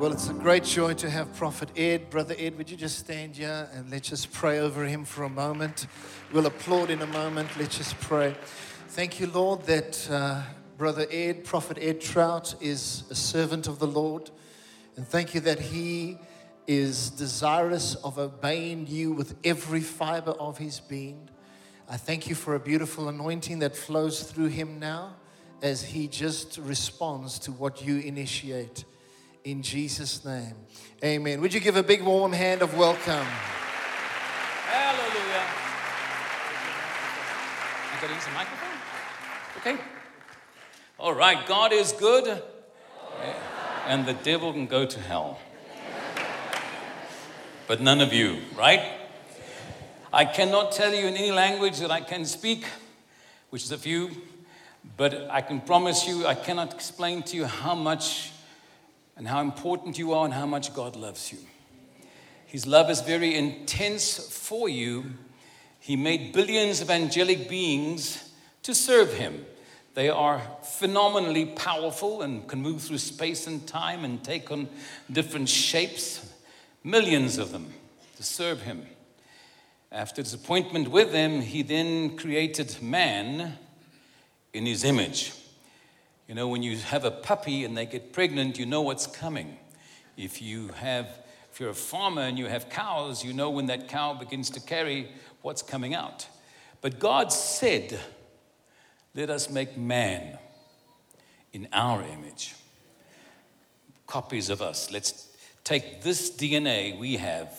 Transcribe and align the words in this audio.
Well, 0.00 0.12
it's 0.12 0.30
a 0.30 0.32
great 0.32 0.64
joy 0.64 0.94
to 0.94 1.10
have 1.10 1.30
Prophet 1.34 1.68
Ed. 1.76 2.08
Brother 2.08 2.34
Ed, 2.38 2.56
would 2.56 2.70
you 2.70 2.76
just 2.78 2.98
stand 3.00 3.36
here 3.36 3.68
and 3.74 3.90
let's 3.90 4.08
just 4.08 4.32
pray 4.32 4.58
over 4.58 4.86
him 4.86 5.04
for 5.04 5.24
a 5.24 5.28
moment? 5.28 5.88
We'll 6.32 6.46
applaud 6.46 6.88
in 6.88 7.02
a 7.02 7.06
moment. 7.06 7.50
Let's 7.58 7.76
just 7.76 8.00
pray. 8.00 8.34
Thank 8.88 9.20
you, 9.20 9.26
Lord, 9.26 9.64
that 9.64 10.08
uh, 10.10 10.42
Brother 10.78 11.04
Ed, 11.10 11.44
Prophet 11.44 11.76
Ed 11.78 12.00
Traut, 12.00 12.54
is 12.62 13.04
a 13.10 13.14
servant 13.14 13.68
of 13.68 13.78
the 13.78 13.86
Lord. 13.86 14.30
And 14.96 15.06
thank 15.06 15.34
you 15.34 15.40
that 15.40 15.60
he 15.60 16.16
is 16.66 17.10
desirous 17.10 17.94
of 17.96 18.18
obeying 18.18 18.86
you 18.86 19.12
with 19.12 19.36
every 19.44 19.82
fiber 19.82 20.30
of 20.30 20.56
his 20.56 20.80
being. 20.80 21.28
I 21.90 21.98
thank 21.98 22.26
you 22.26 22.34
for 22.34 22.54
a 22.54 22.58
beautiful 22.58 23.10
anointing 23.10 23.58
that 23.58 23.76
flows 23.76 24.22
through 24.22 24.48
him 24.48 24.78
now 24.78 25.16
as 25.60 25.82
he 25.82 26.08
just 26.08 26.56
responds 26.56 27.38
to 27.40 27.52
what 27.52 27.84
you 27.84 27.98
initiate 27.98 28.86
in 29.44 29.62
Jesus' 29.62 30.24
name. 30.24 30.54
Amen. 31.02 31.40
Would 31.40 31.54
you 31.54 31.60
give 31.60 31.76
a 31.76 31.82
big 31.82 32.02
warm 32.02 32.32
hand 32.32 32.62
of 32.62 32.76
welcome? 32.76 33.26
Hallelujah. 34.66 35.46
I 37.92 37.98
got 38.00 38.08
to 38.08 38.14
use 38.14 38.24
the 38.24 38.30
microphone? 38.32 38.68
Okay. 39.58 39.76
All 40.98 41.14
right, 41.14 41.46
God 41.46 41.72
is 41.72 41.92
good, 41.92 42.42
and 43.86 44.06
the 44.06 44.12
devil 44.12 44.52
can 44.52 44.66
go 44.66 44.84
to 44.84 45.00
hell. 45.00 45.38
But 47.66 47.80
none 47.80 48.00
of 48.00 48.12
you, 48.12 48.40
right? 48.56 48.98
I 50.12 50.24
cannot 50.24 50.72
tell 50.72 50.92
you 50.92 51.06
in 51.06 51.14
any 51.16 51.30
language 51.30 51.78
that 51.78 51.90
I 51.90 52.00
can 52.00 52.24
speak, 52.24 52.66
which 53.50 53.62
is 53.62 53.72
a 53.72 53.78
few, 53.78 54.10
but 54.96 55.30
I 55.30 55.40
can 55.40 55.60
promise 55.60 56.06
you, 56.06 56.26
I 56.26 56.34
cannot 56.34 56.74
explain 56.74 57.22
to 57.24 57.36
you 57.36 57.46
how 57.46 57.74
much 57.74 58.32
and 59.20 59.28
how 59.28 59.42
important 59.42 59.98
you 59.98 60.14
are 60.14 60.24
and 60.24 60.32
how 60.32 60.46
much 60.46 60.72
God 60.72 60.96
loves 60.96 61.30
you. 61.30 61.36
His 62.46 62.66
love 62.66 62.88
is 62.88 63.02
very 63.02 63.34
intense 63.34 64.16
for 64.16 64.66
you. 64.66 65.12
He 65.78 65.94
made 65.94 66.32
billions 66.32 66.80
of 66.80 66.88
angelic 66.88 67.46
beings 67.46 68.32
to 68.62 68.74
serve 68.74 69.12
Him. 69.12 69.44
They 69.92 70.08
are 70.08 70.40
phenomenally 70.62 71.44
powerful 71.44 72.22
and 72.22 72.48
can 72.48 72.62
move 72.62 72.80
through 72.80 72.96
space 72.96 73.46
and 73.46 73.68
time 73.68 74.06
and 74.06 74.24
take 74.24 74.50
on 74.50 74.70
different 75.12 75.50
shapes, 75.50 76.32
millions 76.82 77.36
of 77.36 77.52
them 77.52 77.74
to 78.16 78.22
serve 78.22 78.62
Him. 78.62 78.86
After 79.92 80.22
his 80.22 80.32
appointment 80.32 80.88
with 80.88 81.12
them, 81.12 81.42
He 81.42 81.60
then 81.60 82.16
created 82.16 82.80
man 82.80 83.58
in 84.54 84.64
His 84.64 84.82
image. 84.82 85.34
You 86.30 86.36
know, 86.36 86.46
when 86.46 86.62
you 86.62 86.76
have 86.76 87.04
a 87.04 87.10
puppy 87.10 87.64
and 87.64 87.76
they 87.76 87.86
get 87.86 88.12
pregnant, 88.12 88.56
you 88.56 88.64
know 88.64 88.82
what's 88.82 89.08
coming. 89.08 89.56
If 90.16 90.40
you 90.40 90.68
have, 90.76 91.08
if 91.50 91.58
you're 91.58 91.70
a 91.70 91.74
farmer 91.74 92.22
and 92.22 92.38
you 92.38 92.46
have 92.46 92.70
cows, 92.70 93.24
you 93.24 93.32
know 93.32 93.50
when 93.50 93.66
that 93.66 93.88
cow 93.88 94.14
begins 94.14 94.48
to 94.50 94.60
carry 94.60 95.10
what's 95.42 95.60
coming 95.60 95.92
out. 95.92 96.28
But 96.82 97.00
God 97.00 97.32
said, 97.32 97.98
Let 99.12 99.28
us 99.28 99.50
make 99.50 99.76
man 99.76 100.38
in 101.52 101.66
our 101.72 102.00
image, 102.04 102.54
copies 104.06 104.50
of 104.50 104.62
us. 104.62 104.92
Let's 104.92 105.36
take 105.64 106.02
this 106.02 106.30
DNA 106.30 106.96
we 106.96 107.16
have 107.16 107.52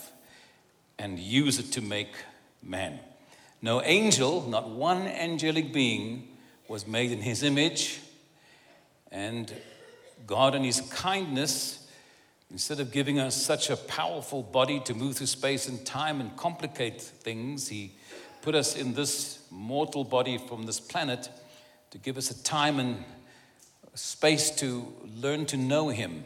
and 0.98 1.18
use 1.18 1.58
it 1.58 1.72
to 1.72 1.82
make 1.82 2.14
man. 2.62 3.00
No 3.60 3.82
angel, 3.82 4.48
not 4.48 4.70
one 4.70 5.02
angelic 5.02 5.74
being, 5.74 6.26
was 6.68 6.86
made 6.86 7.12
in 7.12 7.20
his 7.20 7.42
image 7.42 8.00
and 9.12 9.54
God, 10.26 10.54
in 10.54 10.64
His 10.64 10.80
kindness, 10.80 11.86
instead 12.50 12.80
of 12.80 12.90
giving 12.90 13.18
us 13.18 13.40
such 13.40 13.70
a 13.70 13.76
powerful 13.76 14.42
body 14.42 14.80
to 14.80 14.94
move 14.94 15.16
through 15.16 15.26
space 15.26 15.68
and 15.68 15.84
time 15.84 16.20
and 16.20 16.34
complicate 16.36 17.00
things, 17.00 17.68
He 17.68 17.92
put 18.40 18.54
us 18.54 18.74
in 18.74 18.94
this 18.94 19.46
mortal 19.50 20.02
body 20.02 20.38
from 20.38 20.64
this 20.64 20.80
planet 20.80 21.28
to 21.90 21.98
give 21.98 22.16
us 22.16 22.30
a 22.30 22.42
time 22.42 22.80
and 22.80 23.04
space 23.94 24.50
to 24.50 24.90
learn 25.20 25.44
to 25.46 25.58
know 25.58 25.90
Him. 25.90 26.24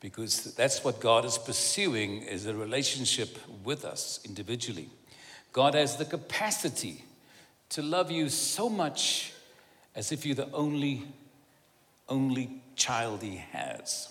Because 0.00 0.54
that's 0.54 0.84
what 0.84 1.00
God 1.00 1.24
is 1.24 1.36
pursuing 1.36 2.22
is 2.22 2.46
a 2.46 2.54
relationship 2.54 3.38
with 3.62 3.84
us 3.84 4.20
individually. 4.24 4.88
God 5.52 5.74
has 5.74 5.96
the 5.96 6.04
capacity 6.04 7.04
to 7.70 7.82
love 7.82 8.10
you 8.10 8.28
so 8.28 8.68
much 8.68 9.32
as 9.94 10.12
if 10.12 10.24
you're 10.24 10.34
the 10.34 10.50
only 10.52 11.04
only 12.08 12.62
child 12.74 13.22
he 13.22 13.36
has. 13.52 14.08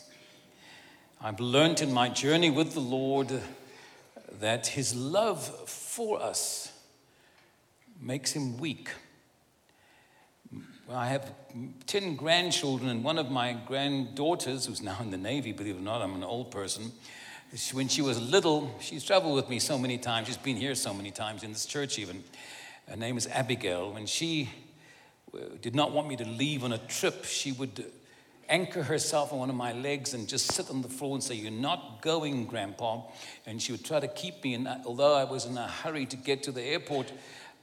I've 1.21 1.39
learned 1.39 1.81
in 1.81 1.93
my 1.93 2.09
journey 2.09 2.49
with 2.49 2.73
the 2.73 2.81
Lord 2.81 3.41
that 4.39 4.67
his 4.67 4.93
love 4.95 5.43
for 5.69 6.21
us 6.21 6.71
makes 8.01 8.31
him 8.31 8.57
weak. 8.57 8.89
I 10.91 11.07
have 11.07 11.31
10 11.87 12.15
grandchildren, 12.15 12.89
and 12.89 13.03
one 13.03 13.17
of 13.17 13.31
my 13.31 13.53
granddaughters, 13.53 14.67
who's 14.67 14.81
now 14.81 14.97
in 15.01 15.09
the 15.09 15.17
Navy, 15.17 15.51
believe 15.51 15.75
it 15.75 15.79
or 15.79 15.81
not, 15.81 16.01
I'm 16.01 16.13
an 16.13 16.23
old 16.23 16.51
person. 16.51 16.91
When 17.71 17.87
she 17.87 18.01
was 18.01 18.21
little, 18.21 18.75
she's 18.79 19.03
traveled 19.03 19.35
with 19.35 19.49
me 19.49 19.57
so 19.59 19.79
many 19.79 19.97
times. 19.97 20.27
She's 20.27 20.37
been 20.37 20.57
here 20.57 20.75
so 20.75 20.93
many 20.93 21.09
times 21.09 21.43
in 21.43 21.53
this 21.53 21.65
church, 21.65 21.97
even. 21.97 22.23
Her 22.87 22.97
name 22.97 23.17
is 23.17 23.27
Abigail. 23.27 23.93
When 23.93 24.05
she 24.05 24.49
did 25.61 25.75
not 25.75 25.91
want 25.91 26.07
me 26.07 26.15
to 26.17 26.25
leave 26.25 26.63
on 26.63 26.73
a 26.73 26.77
trip, 26.77 27.25
she 27.25 27.51
would 27.51 27.85
anchor 28.49 28.83
herself 28.83 29.33
on 29.33 29.39
one 29.39 29.49
of 29.49 29.55
my 29.55 29.73
legs 29.73 30.13
and 30.13 30.27
just 30.27 30.51
sit 30.53 30.69
on 30.69 30.81
the 30.81 30.89
floor 30.89 31.15
and 31.15 31.23
say, 31.23 31.35
You're 31.35 31.51
not 31.51 32.01
going, 32.01 32.45
Grandpa. 32.45 33.01
And 33.45 33.61
she 33.61 33.71
would 33.71 33.83
try 33.83 33.99
to 33.99 34.07
keep 34.07 34.43
me. 34.43 34.53
And 34.53 34.67
although 34.85 35.15
I 35.15 35.23
was 35.23 35.45
in 35.45 35.57
a 35.57 35.67
hurry 35.67 36.05
to 36.07 36.17
get 36.17 36.43
to 36.43 36.51
the 36.51 36.61
airport, 36.61 37.11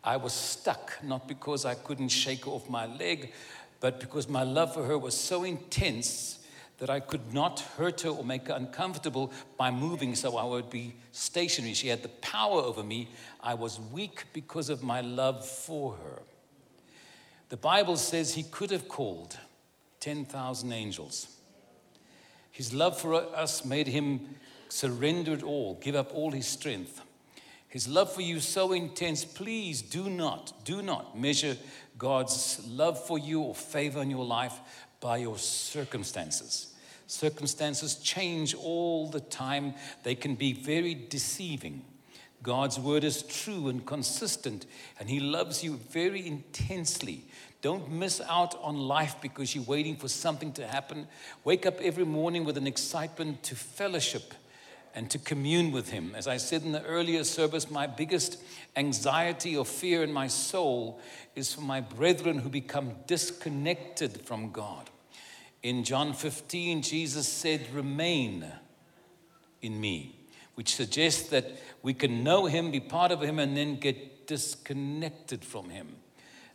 I 0.05 0.17
was 0.17 0.33
stuck, 0.33 0.99
not 1.03 1.29
because 1.29 1.65
I 1.65 1.75
couldn't 1.75 2.09
shake 2.09 2.49
off 2.49 2.69
my 2.69 2.87
leg, 2.87 3.33
but 3.81 4.01
because 4.01 4.29
my 4.29 4.43
love 4.43 4.75
for 4.75 4.85
her 4.85 4.99
was 4.99 5.17
so 5.17 5.45
intense 5.45 6.41
that 6.79 6.91
I 6.91 6.99
could 6.99 7.33
not 7.33 7.61
hurt 7.79 8.01
her 8.01 8.09
or 8.09 8.25
make 8.25 8.49
her 8.49 8.55
uncomfortable 8.55 9.33
by 9.57 9.71
moving, 9.71 10.17
so 10.17 10.37
I 10.37 10.45
would 10.45 10.69
be 10.69 10.97
stationary. 11.13 11.75
She 11.75 11.87
had 11.87 12.03
the 12.03 12.09
power 12.09 12.61
over 12.61 12.83
me. 12.83 13.09
I 13.41 13.55
was 13.55 13.79
weak 13.79 14.25
because 14.33 14.69
of 14.69 14.83
my 14.83 15.01
love 15.01 15.47
for 15.47 15.95
her. 15.95 16.23
The 17.53 17.59
Bible 17.59 17.99
says 17.99 18.33
he 18.33 18.45
could 18.45 18.71
have 18.71 18.89
called 18.89 19.37
10,000 20.01 20.73
angels. 20.73 21.27
His 22.51 22.73
love 22.73 22.99
for 22.99 23.15
us 23.15 23.63
made 23.67 23.89
him 23.89 24.37
surrender 24.71 25.35
it 25.35 25.43
all, 25.43 25.75
give 25.75 25.95
up 25.95 26.15
all 26.15 26.31
his 26.31 26.47
strength. 26.47 27.03
His 27.69 27.87
love 27.87 28.11
for 28.11 28.23
you 28.23 28.41
so 28.41 28.73
intense, 28.73 29.27
please 29.27 29.83
do 29.83 30.09
not, 30.09 30.65
do 30.65 30.81
not 30.81 31.19
measure 31.19 31.59
God's 31.99 32.67
love 32.71 32.99
for 33.07 33.19
you 33.19 33.43
or 33.43 33.55
favor 33.55 34.01
in 34.01 34.09
your 34.09 34.25
life 34.25 34.59
by 34.99 35.19
your 35.19 35.37
circumstances. 35.37 36.73
Circumstances 37.07 37.97
change 37.97 38.55
all 38.55 39.11
the 39.11 39.21
time, 39.21 39.75
they 40.05 40.15
can 40.15 40.37
be 40.37 40.55
very 40.55 40.95
deceiving. 40.95 41.85
God's 42.43 42.79
word 42.79 43.05
is 43.05 43.23
true 43.23 43.69
and 43.69 43.87
consistent, 43.87 44.67
and 44.99 45.09
He 45.09 45.21
loves 45.21 45.63
you 45.63 45.77
very 45.91 46.27
intensely. 46.27 47.25
Don't 47.61 47.91
miss 47.91 48.21
out 48.29 48.57
on 48.61 48.77
life 48.77 49.17
because 49.21 49.55
you're 49.55 49.65
waiting 49.65 49.97
for 49.97 50.09
something 50.09 50.53
to 50.55 50.67
happen. 50.67 51.07
Wake 51.45 51.67
up 51.67 51.81
every 51.81 52.05
morning 52.05 52.45
with 52.45 52.57
an 52.57 52.67
excitement 52.67 53.45
to 53.45 53.55
fellowship 53.55 54.35
and 54.95 55.09
to 55.11 55.19
commune 55.19 55.71
with 55.71 55.91
Him. 55.91 56.15
As 56.17 56.27
I 56.27 56.39
said 56.39 56.63
in 56.63 56.73
the 56.73 56.83
earlier 56.83 57.23
service, 57.23 57.71
my 57.71 57.87
biggest 57.87 58.43
anxiety 58.75 59.57
or 59.57 59.65
fear 59.65 60.03
in 60.03 60.13
my 60.13 60.27
soul 60.27 61.01
is 61.37 61.55
for 61.55 61.61
my 61.61 61.81
brethren 61.81 62.39
who 62.39 62.49
become 62.49 62.93
disconnected 63.07 64.23
from 64.23 64.51
God. 64.51 64.91
In 65.63 65.85
John 65.85 66.13
15, 66.13 66.83
Jesus 66.83 67.29
said, 67.29 67.73
Remain 67.73 68.45
in 69.61 69.81
me 69.81 70.22
which 70.55 70.75
suggests 70.75 71.29
that 71.31 71.51
we 71.83 71.95
can 71.95 72.23
know 72.23 72.47
Him, 72.47 72.71
be 72.71 72.81
part 72.81 73.13
of 73.13 73.23
Him, 73.23 73.39
and 73.39 73.57
then 73.57 73.77
get 73.77 74.27
disconnected 74.27 75.45
from 75.45 75.71
Him. 75.71 75.89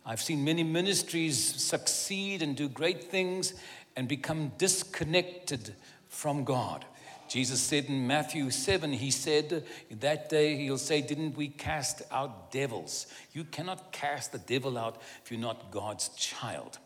I've 0.06 0.22
seen 0.22 0.44
many 0.44 0.62
ministries 0.62 1.38
succeed 1.38 2.42
and 2.42 2.56
do 2.56 2.68
great 2.68 3.04
things 3.04 3.54
and 3.96 4.08
become 4.08 4.52
disconnected 4.56 5.74
from 6.08 6.44
God. 6.44 6.84
Jesus 7.28 7.60
said 7.60 7.86
in 7.86 8.06
Matthew 8.06 8.50
7, 8.50 8.92
He 8.92 9.10
said, 9.10 9.64
That 9.90 10.30
day 10.30 10.56
He'll 10.56 10.78
say, 10.78 11.02
Didn't 11.02 11.36
we 11.36 11.48
cast 11.48 12.02
out 12.10 12.50
devils? 12.50 13.06
You 13.34 13.44
cannot 13.44 13.92
cast 13.92 14.32
the 14.32 14.38
devil 14.38 14.78
out 14.78 15.00
if 15.22 15.30
you're 15.30 15.40
not 15.40 15.70
God's 15.70 16.08
child. 16.10 16.78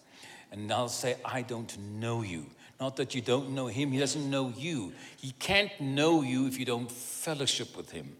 And 0.50 0.70
I'll 0.72 0.88
say, 0.88 1.16
I 1.24 1.42
don't 1.42 1.78
know 1.78 2.22
you. 2.22 2.46
Not 2.82 2.96
that 2.96 3.14
you 3.14 3.20
don't 3.20 3.50
know 3.50 3.68
him, 3.68 3.92
he 3.92 4.00
doesn't 4.00 4.28
know 4.28 4.52
you. 4.56 4.92
He 5.16 5.30
can't 5.38 5.70
know 5.80 6.22
you 6.22 6.48
if 6.48 6.58
you 6.58 6.64
don't 6.64 6.90
fellowship 6.90 7.76
with 7.76 7.92
him. 7.92 8.16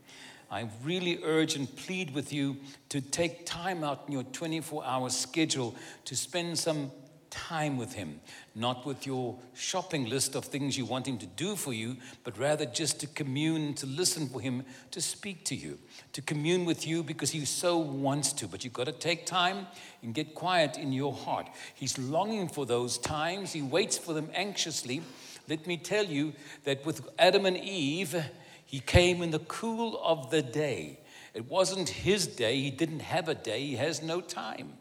I 0.52 0.68
really 0.84 1.18
urge 1.24 1.56
and 1.56 1.66
plead 1.74 2.14
with 2.14 2.32
you 2.32 2.58
to 2.90 3.00
take 3.00 3.44
time 3.44 3.82
out 3.82 4.04
in 4.06 4.12
your 4.12 4.22
24 4.22 4.84
hour 4.84 5.10
schedule 5.10 5.74
to 6.04 6.14
spend 6.14 6.60
some 6.60 6.92
time 7.28 7.76
with 7.76 7.94
Him, 7.94 8.20
not 8.54 8.84
with 8.84 9.06
your 9.06 9.38
shopping 9.54 10.08
list 10.08 10.34
of 10.34 10.44
things 10.44 10.76
you 10.76 10.84
want 10.84 11.06
Him 11.06 11.19
to 11.19 11.26
do 11.26 11.56
for 11.56 11.72
you, 11.72 11.96
but 12.25 12.38
rather 12.38 12.66
just 12.66 13.00
to 13.00 13.06
commune, 13.06 13.75
to 13.75 13.87
listen 13.87 14.28
for 14.28 14.40
Him 14.40 14.64
to 14.90 15.00
speak 15.00 15.44
to 15.46 15.54
you, 15.54 15.78
to 16.12 16.22
commune 16.22 16.64
with 16.64 16.87
you 16.87 17.02
because 17.02 17.31
He 17.31 17.44
so 17.44 17.78
wants 17.78 18.32
to. 18.34 18.46
But 18.46 18.64
you've 18.64 18.72
got 18.72 18.87
to 18.87 18.93
take 18.93 19.26
time 19.26 19.66
and 20.02 20.14
get 20.14 20.34
quiet 20.34 20.76
in 20.76 20.93
your 20.93 21.12
heart. 21.12 21.49
He's 21.75 21.99
longing 21.99 22.49
for 22.49 22.66
those 22.66 22.99
times, 22.99 23.52
He 23.52 23.62
waits 23.62 23.96
for 23.99 24.12
them 24.12 24.31
anxiously. 24.34 25.02
Let 25.48 25.66
me 25.66 25.76
tell 25.76 26.05
you 26.05 26.34
that 26.64 26.84
with 26.84 27.08
Adam 27.19 27.46
and 27.46 27.56
Eve, 27.56 28.25
He 28.64 28.81
came 28.81 29.22
in 29.22 29.31
the 29.31 29.40
cool 29.40 30.00
of 30.02 30.31
the 30.31 30.43
day. 30.43 30.98
It 31.34 31.50
wasn't 31.50 31.88
his 31.88 32.26
day. 32.26 32.60
He 32.60 32.70
didn't 32.70 33.00
have 33.00 33.28
a 33.28 33.34
day. 33.34 33.66
He 33.66 33.76
has 33.76 34.02
no 34.02 34.20
time. 34.20 34.75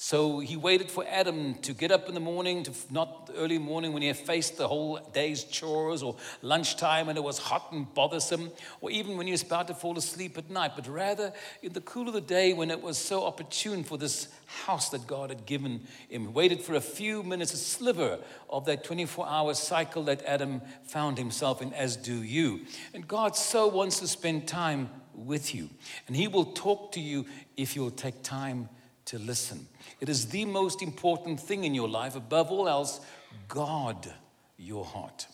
So 0.00 0.38
he 0.38 0.56
waited 0.56 0.92
for 0.92 1.04
Adam 1.08 1.54
to 1.54 1.74
get 1.74 1.90
up 1.90 2.06
in 2.06 2.14
the 2.14 2.20
morning, 2.20 2.62
to 2.62 2.72
not 2.88 3.30
early 3.36 3.58
morning 3.58 3.92
when 3.92 4.00
he 4.00 4.06
had 4.06 4.16
faced 4.16 4.56
the 4.56 4.68
whole 4.68 5.00
day's 5.12 5.42
chores, 5.42 6.04
or 6.04 6.14
lunchtime 6.40 7.08
and 7.08 7.18
it 7.18 7.20
was 7.20 7.38
hot 7.38 7.72
and 7.72 7.92
bothersome, 7.94 8.52
or 8.80 8.92
even 8.92 9.16
when 9.16 9.26
he 9.26 9.32
was 9.32 9.42
about 9.42 9.66
to 9.66 9.74
fall 9.74 9.98
asleep 9.98 10.38
at 10.38 10.48
night, 10.50 10.76
but 10.76 10.86
rather 10.86 11.32
in 11.62 11.72
the 11.72 11.80
cool 11.80 12.06
of 12.06 12.14
the 12.14 12.20
day 12.20 12.52
when 12.52 12.70
it 12.70 12.80
was 12.80 12.96
so 12.96 13.24
opportune 13.24 13.82
for 13.82 13.98
this 13.98 14.28
house 14.46 14.88
that 14.90 15.04
God 15.08 15.30
had 15.30 15.46
given 15.46 15.80
him. 16.08 16.22
He 16.22 16.28
waited 16.28 16.60
for 16.62 16.74
a 16.74 16.80
few 16.80 17.24
minutes, 17.24 17.52
a 17.52 17.56
sliver 17.56 18.20
of 18.48 18.66
that 18.66 18.84
24 18.84 19.26
hour 19.26 19.52
cycle 19.52 20.04
that 20.04 20.22
Adam 20.24 20.62
found 20.84 21.18
himself 21.18 21.60
in, 21.60 21.72
as 21.74 21.96
do 21.96 22.22
you. 22.22 22.60
And 22.94 23.08
God 23.08 23.34
so 23.34 23.66
wants 23.66 23.98
to 23.98 24.06
spend 24.06 24.46
time 24.46 24.90
with 25.12 25.56
you, 25.56 25.68
and 26.06 26.14
he 26.14 26.28
will 26.28 26.44
talk 26.44 26.92
to 26.92 27.00
you 27.00 27.26
if 27.56 27.74
you'll 27.74 27.90
take 27.90 28.22
time 28.22 28.68
to 29.08 29.18
listen. 29.18 29.66
It 30.00 30.08
is 30.08 30.26
the 30.26 30.44
most 30.44 30.82
important 30.82 31.40
thing 31.40 31.64
in 31.64 31.74
your 31.74 31.88
life. 31.88 32.14
Above 32.14 32.50
all 32.50 32.68
else, 32.68 33.00
guard 33.48 34.12
your 34.58 34.84
heart. 34.84 35.26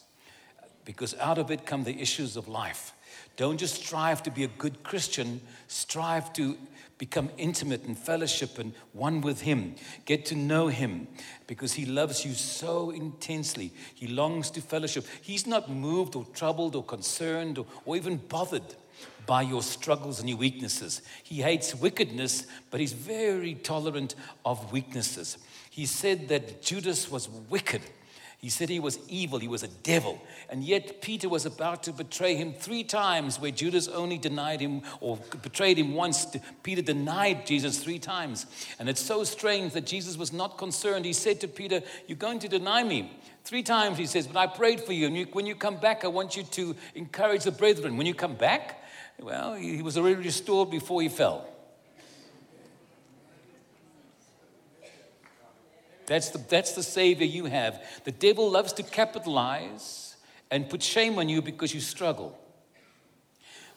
Because 0.85 1.15
out 1.19 1.38
of 1.38 1.50
it 1.50 1.67
come 1.67 1.85
the 1.85 2.00
issues 2.00 2.37
of 2.37 2.47
life. 2.47 2.93
Don't 3.37 3.59
just 3.59 3.82
strive 3.82 4.23
to 4.25 4.31
be 4.31 4.44
a 4.44 4.49
good 4.49 4.82
Christian, 4.85 5.41
strive 5.67 6.32
to 6.35 6.56
become 6.99 7.31
intimate 7.37 7.82
and 7.82 7.99
fellowship 7.99 8.59
and 8.59 8.73
one 8.93 9.21
with 9.21 9.41
Him. 9.41 9.75
Get 10.05 10.25
to 10.27 10.37
know 10.37 10.69
Him 10.69 11.09
because 11.49 11.73
He 11.73 11.85
loves 11.85 12.25
you 12.25 12.32
so 12.32 12.91
intensely. 12.91 13.73
He 13.94 14.06
longs 14.06 14.50
to 14.53 14.61
fellowship. 14.61 15.05
He's 15.20 15.47
not 15.47 15.69
moved 15.69 16.15
or 16.15 16.25
troubled 16.32 16.77
or 16.77 16.85
concerned 16.85 17.59
or, 17.59 17.67
or 17.85 17.97
even 17.97 18.19
bothered 18.19 18.77
by 19.26 19.43
your 19.43 19.62
struggles 19.62 20.20
and 20.20 20.29
your 20.29 20.38
weaknesses. 20.38 21.02
He 21.23 21.43
hates 21.43 21.75
wickedness, 21.75 22.46
but 22.70 22.81
he's 22.81 22.93
very 22.93 23.55
tolerant 23.55 24.14
of 24.44 24.73
weaknesses. 24.73 25.38
He 25.70 25.87
said 25.87 26.29
that 26.29 26.62
Judas 26.62 27.11
was 27.11 27.29
wicked. 27.29 27.82
He 28.44 28.50
said 28.50 28.69
he 28.69 28.79
was 28.79 28.99
evil, 29.08 29.38
he 29.38 29.49
was 29.49 29.62
a 29.62 29.69
devil. 29.69 30.20
And 30.50 30.62
yet 30.62 31.00
Peter 31.00 31.31
was 31.31 31.46
about 31.46 31.82
to 31.85 31.93
betray 31.93 32.35
him 32.35 32.52
three 32.52 32.85
times, 32.85 33.41
where 33.41 33.50
Judas 33.50 33.88
only 33.88 34.19
denied 34.19 34.61
him 34.61 34.82
or 35.00 35.17
betrayed 35.43 35.79
him 35.79 35.94
once. 35.94 36.26
Peter 36.62 36.82
denied 36.82 37.46
Jesus 37.46 37.82
three 37.82 37.99
times. 37.99 38.44
And 38.79 38.91
it's 38.91 39.00
so 39.00 39.25
strange 39.25 39.73
that 39.73 39.87
Jesus 39.87 40.19
was 40.19 40.31
not 40.31 40.58
concerned. 40.58 41.06
He 41.06 41.14
said 41.14 41.41
to 41.41 41.49
Peter, 41.49 41.82
You're 42.06 42.19
going 42.19 42.38
to 42.41 42.49
deny 42.49 42.85
me. 42.85 43.19
Three 43.44 43.62
times 43.62 43.96
he 43.96 44.05
says, 44.05 44.26
But 44.26 44.37
I 44.37 44.46
prayed 44.46 44.82
for 44.82 44.93
you. 44.93 45.06
And 45.06 45.17
you, 45.17 45.25
when 45.32 45.46
you 45.46 45.55
come 45.55 45.79
back, 45.79 46.05
I 46.05 46.08
want 46.08 46.37
you 46.37 46.43
to 46.43 46.76
encourage 46.94 47.44
the 47.44 47.50
brethren. 47.50 47.96
When 47.96 48.06
you 48.06 48.14
come 48.14 48.35
back, 48.35 48.84
well, 49.21 49.55
he 49.55 49.83
was 49.83 49.97
already 49.97 50.17
restored 50.17 50.71
before 50.71 51.03
he 51.03 51.09
fell. 51.09 51.49
That's 56.07 56.31
the, 56.31 56.39
that's 56.39 56.73
the 56.73 56.83
Savior 56.83 57.27
you 57.27 57.47
have. 57.47 57.83
The 58.05 58.13
devil 58.13 58.51
loves 58.51 58.73
to 58.75 58.83
capitalize 58.83 60.17
and 60.51 60.69
put 60.69 60.83
shame 60.83 61.19
on 61.19 61.29
you 61.29 61.41
because 61.41 61.75
you 61.75 61.81
struggle. 61.81 62.39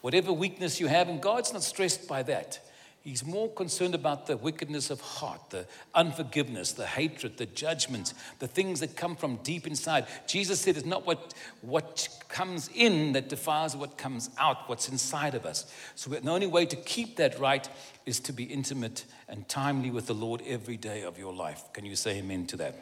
Whatever 0.02 0.34
weakness 0.34 0.80
you 0.80 0.88
have, 0.88 1.10
and 1.10 1.22
God's 1.22 1.54
not 1.54 1.64
stressed 1.64 2.08
by 2.08 2.24
that. 2.24 2.60
He's 3.08 3.26
more 3.26 3.48
concerned 3.50 3.96
about 3.96 4.28
the 4.28 4.36
wickedness 4.36 4.90
of 4.90 5.00
heart, 5.00 5.52
the 5.52 5.66
unforgiveness, 5.96 6.74
the 6.74 6.86
hatred, 6.86 7.38
the 7.38 7.46
judgment, 7.46 8.14
the 8.40 8.50
things 8.50 8.82
that 8.82 8.98
come 8.98 9.16
from 9.16 9.38
deep 9.44 9.66
inside. 9.66 10.08
Jesus 10.28 10.60
said 10.60 10.76
it's 10.76 10.86
not 10.86 11.08
what, 11.08 11.34
what 11.62 12.10
comes 12.28 12.70
in 12.76 13.14
that 13.14 13.30
defiles 13.30 13.78
what 13.78 13.98
comes 13.98 14.30
out, 14.38 14.68
what's 14.68 14.90
inside 14.90 15.36
of 15.36 15.46
us. 15.46 15.74
So 15.96 16.10
the 16.10 16.30
only 16.30 16.48
way 16.48 16.66
to 16.66 16.76
keep 16.76 17.16
that 17.16 17.40
right 17.40 17.70
is 18.06 18.20
to 18.20 18.34
be 18.34 18.44
intimate 18.44 19.06
and 19.30 19.48
timely 19.48 19.90
with 19.90 20.08
the 20.08 20.14
Lord 20.14 20.42
every 20.46 20.76
day 20.76 21.04
of 21.04 21.18
your 21.18 21.34
life. 21.34 21.64
Can 21.72 21.86
you 21.86 21.96
say 21.96 22.18
amen 22.18 22.46
to 22.48 22.58
that? 22.58 22.76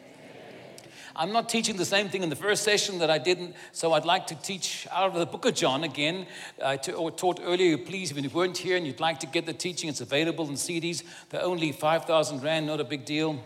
I'm 1.18 1.32
not 1.32 1.48
teaching 1.48 1.76
the 1.78 1.86
same 1.86 2.10
thing 2.10 2.22
in 2.22 2.28
the 2.28 2.36
first 2.36 2.62
session 2.62 2.98
that 2.98 3.08
I 3.08 3.16
didn't, 3.16 3.54
so 3.72 3.94
I'd 3.94 4.04
like 4.04 4.26
to 4.26 4.34
teach 4.34 4.86
out 4.92 5.08
of 5.08 5.14
the 5.14 5.24
book 5.24 5.46
of 5.46 5.54
John 5.54 5.82
again. 5.82 6.26
I 6.62 6.76
taught 6.76 7.40
earlier, 7.42 7.78
please, 7.78 8.10
if 8.10 8.22
you 8.22 8.28
weren't 8.28 8.58
here 8.58 8.76
and 8.76 8.86
you'd 8.86 9.00
like 9.00 9.20
to 9.20 9.26
get 9.26 9.46
the 9.46 9.54
teaching, 9.54 9.88
it's 9.88 10.02
available 10.02 10.46
in 10.46 10.56
CDs. 10.56 11.02
They're 11.30 11.42
only 11.42 11.72
5,000 11.72 12.42
Rand, 12.42 12.66
not 12.66 12.80
a 12.80 12.84
big 12.84 13.06
deal. 13.06 13.42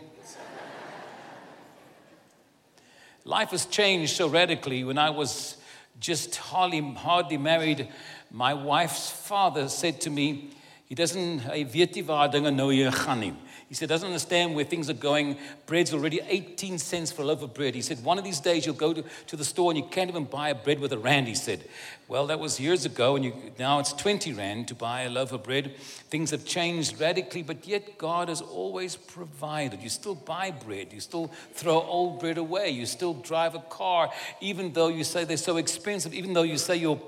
Life 3.23 3.51
has 3.51 3.65
changed 3.65 4.17
so 4.17 4.27
radically. 4.27 4.83
When 4.83 4.97
I 4.97 5.11
was 5.11 5.55
just 5.97 6.35
hardly, 6.35 6.81
hardly 6.81 7.37
married, 7.37 7.87
my 8.31 8.53
wife's 8.53 9.09
father 9.09 9.69
said 9.69 10.01
to 10.01 10.09
me, 10.09 10.49
he 10.91 10.95
doesn't, 10.95 11.45
hy 11.47 11.61
weet 11.71 11.95
nie 11.95 12.01
waar 12.03 12.27
dinge 12.27 12.51
nou 12.51 12.65
hier 12.67 12.91
gaan 12.91 13.21
nie. 13.23 13.31
He 13.69 13.75
said, 13.75 13.87
doesn't 13.87 14.05
understand 14.05 14.55
where 14.55 14.65
things 14.65 14.89
are 14.89 14.93
going. 14.93 15.37
Bread's 15.65 15.93
already 15.93 16.19
18 16.27 16.77
cents 16.79 17.13
for 17.13 17.21
a 17.21 17.25
loaf 17.25 17.43
of 17.43 17.53
bread. 17.53 17.75
He 17.75 17.81
said, 17.81 18.03
one 18.03 18.17
of 18.17 18.25
these 18.25 18.41
days 18.41 18.65
you'll 18.65 18.75
go 18.75 18.91
to, 18.91 19.01
to 19.27 19.37
the 19.37 19.45
store 19.45 19.71
and 19.71 19.77
you 19.77 19.85
can't 19.85 20.09
even 20.09 20.25
buy 20.25 20.49
a 20.49 20.53
bread 20.53 20.81
with 20.81 20.91
a 20.91 20.97
rand, 20.97 21.29
he 21.29 21.33
said. 21.33 21.63
Well, 22.09 22.27
that 22.27 22.41
was 22.41 22.59
years 22.59 22.83
ago, 22.83 23.15
and 23.15 23.23
you, 23.23 23.33
now 23.57 23.79
it's 23.79 23.93
20 23.93 24.33
rand 24.33 24.67
to 24.67 24.75
buy 24.75 25.03
a 25.03 25.09
loaf 25.09 25.31
of 25.31 25.43
bread. 25.43 25.77
Things 26.09 26.31
have 26.31 26.43
changed 26.43 26.99
radically, 26.99 27.41
but 27.41 27.65
yet 27.65 27.97
God 27.97 28.27
has 28.27 28.41
always 28.41 28.97
provided. 28.97 29.81
You 29.81 29.87
still 29.87 30.15
buy 30.15 30.51
bread, 30.51 30.91
you 30.91 30.99
still 30.99 31.31
throw 31.53 31.81
old 31.81 32.19
bread 32.19 32.37
away, 32.37 32.69
you 32.71 32.85
still 32.85 33.13
drive 33.13 33.55
a 33.55 33.59
car, 33.59 34.11
even 34.41 34.73
though 34.73 34.89
you 34.89 35.05
say 35.05 35.23
they're 35.23 35.37
so 35.37 35.55
expensive, 35.55 36.13
even 36.13 36.33
though 36.33 36.43
you 36.43 36.57
say 36.57 36.75
your 36.75 36.99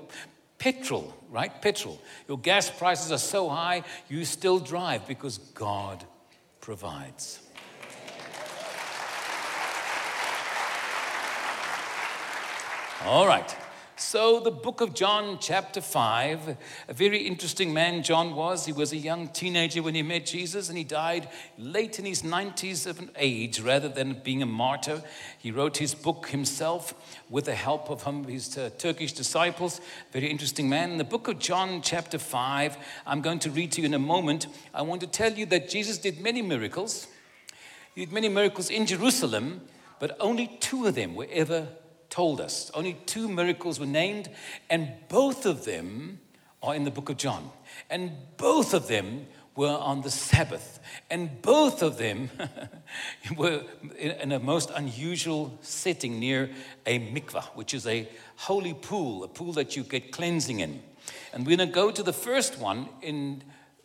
petrol, 0.64 1.14
right? 1.30 1.60
Petrol. 1.60 2.00
Your 2.26 2.38
gas 2.38 2.70
prices 2.70 3.12
are 3.12 3.18
so 3.18 3.50
high, 3.50 3.82
you 4.08 4.24
still 4.24 4.58
drive 4.58 5.06
because 5.06 5.36
God 5.36 6.02
provides. 6.62 7.38
All 13.04 13.26
right. 13.26 13.54
So, 13.96 14.40
the 14.40 14.50
book 14.50 14.80
of 14.80 14.92
John, 14.92 15.38
chapter 15.40 15.80
5, 15.80 16.56
a 16.88 16.92
very 16.92 17.18
interesting 17.18 17.72
man 17.72 18.02
John 18.02 18.34
was. 18.34 18.66
He 18.66 18.72
was 18.72 18.92
a 18.92 18.96
young 18.96 19.28
teenager 19.28 19.84
when 19.84 19.94
he 19.94 20.02
met 20.02 20.26
Jesus, 20.26 20.68
and 20.68 20.76
he 20.76 20.82
died 20.82 21.28
late 21.58 22.00
in 22.00 22.04
his 22.04 22.22
90s 22.22 22.88
of 22.88 22.98
an 22.98 23.12
age 23.14 23.60
rather 23.60 23.88
than 23.88 24.20
being 24.24 24.42
a 24.42 24.46
martyr. 24.46 25.00
He 25.38 25.52
wrote 25.52 25.76
his 25.76 25.94
book 25.94 26.26
himself 26.30 26.92
with 27.30 27.44
the 27.44 27.54
help 27.54 27.88
of 27.88 28.02
his 28.26 28.58
uh, 28.58 28.70
Turkish 28.78 29.12
disciples. 29.12 29.80
Very 30.12 30.28
interesting 30.28 30.68
man. 30.68 30.90
In 30.90 30.98
the 30.98 31.04
book 31.04 31.28
of 31.28 31.38
John, 31.38 31.80
chapter 31.80 32.18
5, 32.18 32.76
I'm 33.06 33.20
going 33.20 33.38
to 33.38 33.50
read 33.50 33.70
to 33.72 33.80
you 33.80 33.86
in 33.86 33.94
a 33.94 34.00
moment. 34.00 34.48
I 34.74 34.82
want 34.82 35.02
to 35.02 35.06
tell 35.06 35.32
you 35.32 35.46
that 35.46 35.68
Jesus 35.68 35.98
did 35.98 36.20
many 36.20 36.42
miracles. 36.42 37.06
He 37.94 38.04
did 38.04 38.12
many 38.12 38.28
miracles 38.28 38.70
in 38.70 38.86
Jerusalem, 38.86 39.60
but 40.00 40.16
only 40.18 40.48
two 40.58 40.84
of 40.86 40.96
them 40.96 41.14
were 41.14 41.28
ever 41.30 41.68
told 42.14 42.40
us. 42.40 42.70
Only 42.74 42.96
two 43.06 43.28
miracles 43.28 43.80
were 43.80 43.86
named, 43.86 44.30
and 44.70 44.88
both 45.08 45.46
of 45.46 45.64
them 45.64 46.20
are 46.62 46.72
in 46.72 46.84
the 46.84 46.92
book 46.92 47.10
of 47.10 47.16
John. 47.16 47.50
And 47.90 48.12
both 48.36 48.72
of 48.72 48.86
them 48.86 49.26
were 49.56 49.76
on 49.76 50.02
the 50.02 50.12
Sabbath. 50.12 50.78
And 51.10 51.42
both 51.42 51.82
of 51.82 51.98
them 51.98 52.30
were 53.36 53.64
in 53.98 54.30
a 54.30 54.38
most 54.38 54.70
unusual 54.76 55.58
setting 55.60 56.20
near 56.20 56.50
a 56.86 57.00
mikvah, 57.00 57.46
which 57.56 57.74
is 57.74 57.84
a 57.84 58.08
holy 58.36 58.74
pool, 58.74 59.24
a 59.24 59.28
pool 59.28 59.52
that 59.54 59.74
you 59.74 59.82
get 59.82 60.12
cleansing 60.12 60.60
in. 60.60 60.84
And 61.32 61.44
we're 61.44 61.56
going 61.56 61.68
to 61.68 61.74
go 61.74 61.90
to 61.90 62.02
the 62.04 62.12
first 62.12 62.60
one 62.60 62.88
in, 63.02 63.42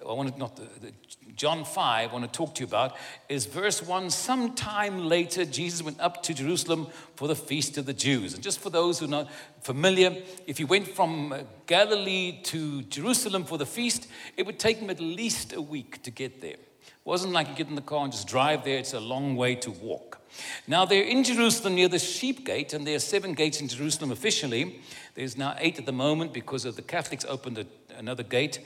I 0.07 0.13
want 0.13 0.33
to 0.33 0.39
not 0.39 0.55
the, 0.55 0.67
the 0.79 0.93
John 1.35 1.63
5, 1.63 2.09
I 2.09 2.13
want 2.13 2.25
to 2.25 2.37
talk 2.37 2.55
to 2.55 2.61
you 2.61 2.67
about, 2.67 2.95
is 3.29 3.45
verse 3.45 3.81
1. 3.81 4.09
Sometime 4.09 5.05
later, 5.05 5.45
Jesus 5.45 5.81
went 5.81 5.99
up 5.99 6.21
to 6.23 6.33
Jerusalem 6.33 6.87
for 7.15 7.27
the 7.27 7.35
feast 7.35 7.77
of 7.77 7.85
the 7.85 7.93
Jews. 7.93 8.33
And 8.33 8.43
just 8.43 8.59
for 8.59 8.69
those 8.69 8.99
who 8.99 9.05
are 9.05 9.09
not 9.09 9.29
familiar, 9.61 10.15
if 10.47 10.59
you 10.59 10.67
went 10.67 10.87
from 10.87 11.31
uh, 11.31 11.39
Galilee 11.65 12.41
to 12.43 12.81
Jerusalem 12.83 13.45
for 13.45 13.57
the 13.57 13.65
feast, 13.65 14.07
it 14.35 14.45
would 14.45 14.59
take 14.59 14.77
him 14.77 14.89
at 14.89 14.99
least 14.99 15.53
a 15.53 15.61
week 15.61 16.01
to 16.03 16.11
get 16.11 16.41
there. 16.41 16.51
It 16.51 17.05
wasn't 17.05 17.31
like 17.33 17.47
you 17.47 17.55
get 17.55 17.67
in 17.67 17.75
the 17.75 17.81
car 17.81 18.03
and 18.03 18.11
just 18.11 18.27
drive 18.27 18.65
there, 18.65 18.77
it's 18.77 18.93
a 18.93 18.99
long 18.99 19.35
way 19.35 19.55
to 19.55 19.71
walk. 19.71 20.19
Now, 20.67 20.85
they're 20.85 21.03
in 21.03 21.23
Jerusalem 21.23 21.75
near 21.75 21.87
the 21.87 21.99
sheep 21.99 22.45
gate, 22.45 22.73
and 22.73 22.85
there 22.85 22.95
are 22.95 22.99
seven 22.99 23.33
gates 23.33 23.61
in 23.61 23.67
Jerusalem 23.67 24.11
officially. 24.11 24.81
There's 25.15 25.37
now 25.37 25.55
eight 25.57 25.79
at 25.79 25.85
the 25.85 25.91
moment 25.91 26.33
because 26.33 26.65
of 26.65 26.75
the 26.75 26.81
Catholics 26.81 27.25
opened 27.27 27.57
a 27.57 27.65
another 27.99 28.23
gate. 28.23 28.59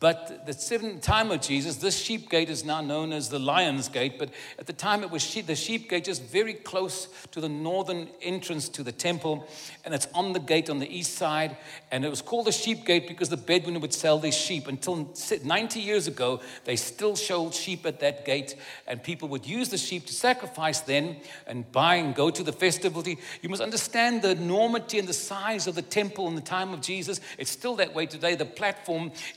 But 0.00 0.46
the 0.46 0.98
time 1.00 1.30
of 1.30 1.40
Jesus, 1.40 1.76
this 1.76 1.96
sheep 1.96 2.28
gate 2.28 2.50
is 2.50 2.64
now 2.64 2.80
known 2.80 3.12
as 3.12 3.28
the 3.28 3.38
Lion's 3.38 3.88
Gate. 3.88 4.18
But 4.18 4.30
at 4.58 4.66
the 4.66 4.72
time, 4.72 5.02
it 5.02 5.10
was 5.10 5.22
sheep, 5.22 5.46
the 5.46 5.54
sheep 5.54 5.88
gate, 5.88 6.04
just 6.04 6.22
very 6.24 6.54
close 6.54 7.08
to 7.30 7.40
the 7.40 7.48
northern 7.48 8.08
entrance 8.20 8.68
to 8.70 8.82
the 8.82 8.92
temple. 8.92 9.46
And 9.84 9.94
it's 9.94 10.08
on 10.14 10.32
the 10.32 10.40
gate 10.40 10.68
on 10.68 10.78
the 10.78 10.88
east 10.88 11.14
side. 11.14 11.56
And 11.90 12.04
it 12.04 12.08
was 12.08 12.22
called 12.22 12.46
the 12.46 12.52
sheep 12.52 12.84
gate 12.84 13.06
because 13.06 13.28
the 13.28 13.36
Bedouin 13.36 13.80
would 13.80 13.94
sell 13.94 14.18
their 14.18 14.32
sheep. 14.32 14.66
Until 14.66 15.14
90 15.44 15.80
years 15.80 16.06
ago, 16.06 16.40
they 16.64 16.76
still 16.76 17.14
sold 17.14 17.54
sheep 17.54 17.86
at 17.86 18.00
that 18.00 18.24
gate. 18.24 18.56
And 18.86 19.02
people 19.02 19.28
would 19.28 19.46
use 19.46 19.68
the 19.68 19.78
sheep 19.78 20.06
to 20.06 20.12
sacrifice 20.14 20.80
then 20.80 21.18
and 21.46 21.70
buy 21.70 21.96
and 21.96 22.14
go 22.14 22.30
to 22.30 22.42
the 22.42 22.52
festival. 22.52 23.04
You 23.06 23.48
must 23.48 23.62
understand 23.62 24.22
the 24.22 24.30
enormity 24.30 24.98
and 24.98 25.06
the 25.06 25.12
size 25.12 25.66
of 25.66 25.74
the 25.74 25.82
temple 25.82 26.26
in 26.28 26.34
the 26.34 26.40
time 26.40 26.72
of 26.72 26.80
Jesus. 26.80 27.20
It's 27.36 27.50
still 27.50 27.76
that 27.76 27.94
way 27.94 28.06
today. 28.06 28.34
The 28.34 28.46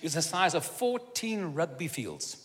is 0.02 0.14
the 0.14 0.22
size 0.22 0.54
of 0.54 0.66
14 0.66 1.54
rugby 1.54 1.88
fields. 1.88 2.38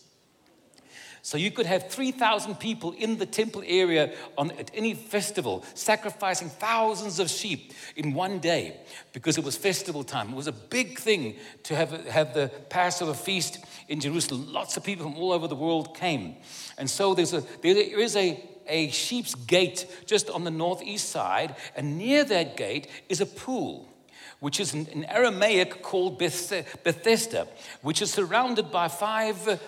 So 1.27 1.37
you 1.37 1.51
could 1.51 1.65
have 1.65 1.89
3,000 1.89 2.55
people 2.55 2.93
in 2.93 3.17
the 3.17 3.25
temple 3.25 3.61
area 3.65 4.13
on, 4.37 4.51
at 4.51 4.71
any 4.73 4.93
festival, 4.93 5.65
sacrificing 5.73 6.47
thousands 6.47 7.19
of 7.19 7.29
sheep 7.29 7.73
in 7.97 8.13
one 8.13 8.39
day 8.39 8.77
because 9.11 9.37
it 9.37 9.43
was 9.43 9.57
festival 9.57 10.05
time. 10.05 10.29
It 10.29 10.35
was 10.37 10.47
a 10.47 10.53
big 10.53 10.97
thing 10.97 11.35
to 11.63 11.75
have, 11.75 11.91
have 12.07 12.33
the 12.33 12.49
Passover 12.69 13.13
feast 13.13 13.59
in 13.89 13.99
Jerusalem. 13.99 14.53
Lots 14.53 14.77
of 14.77 14.85
people 14.85 15.03
from 15.03 15.17
all 15.17 15.33
over 15.33 15.49
the 15.49 15.55
world 15.55 15.97
came. 15.97 16.37
And 16.77 16.89
so 16.89 17.13
there's 17.13 17.33
a, 17.33 17.43
there 17.61 17.75
is 17.75 18.15
a, 18.15 18.41
a 18.65 18.89
sheep's 18.91 19.35
gate 19.35 19.85
just 20.05 20.29
on 20.29 20.45
the 20.45 20.51
northeast 20.51 21.09
side, 21.09 21.57
and 21.75 21.97
near 21.97 22.23
that 22.23 22.55
gate 22.55 22.87
is 23.09 23.19
a 23.19 23.25
pool 23.25 23.89
which 24.39 24.59
is 24.59 24.73
in 24.73 25.05
Aramaic 25.05 25.81
called 25.81 26.17
Bethesda, 26.19 27.47
which 27.81 28.01
is 28.01 28.11
surrounded 28.11 28.71
by 28.71 28.87
five 28.87 29.59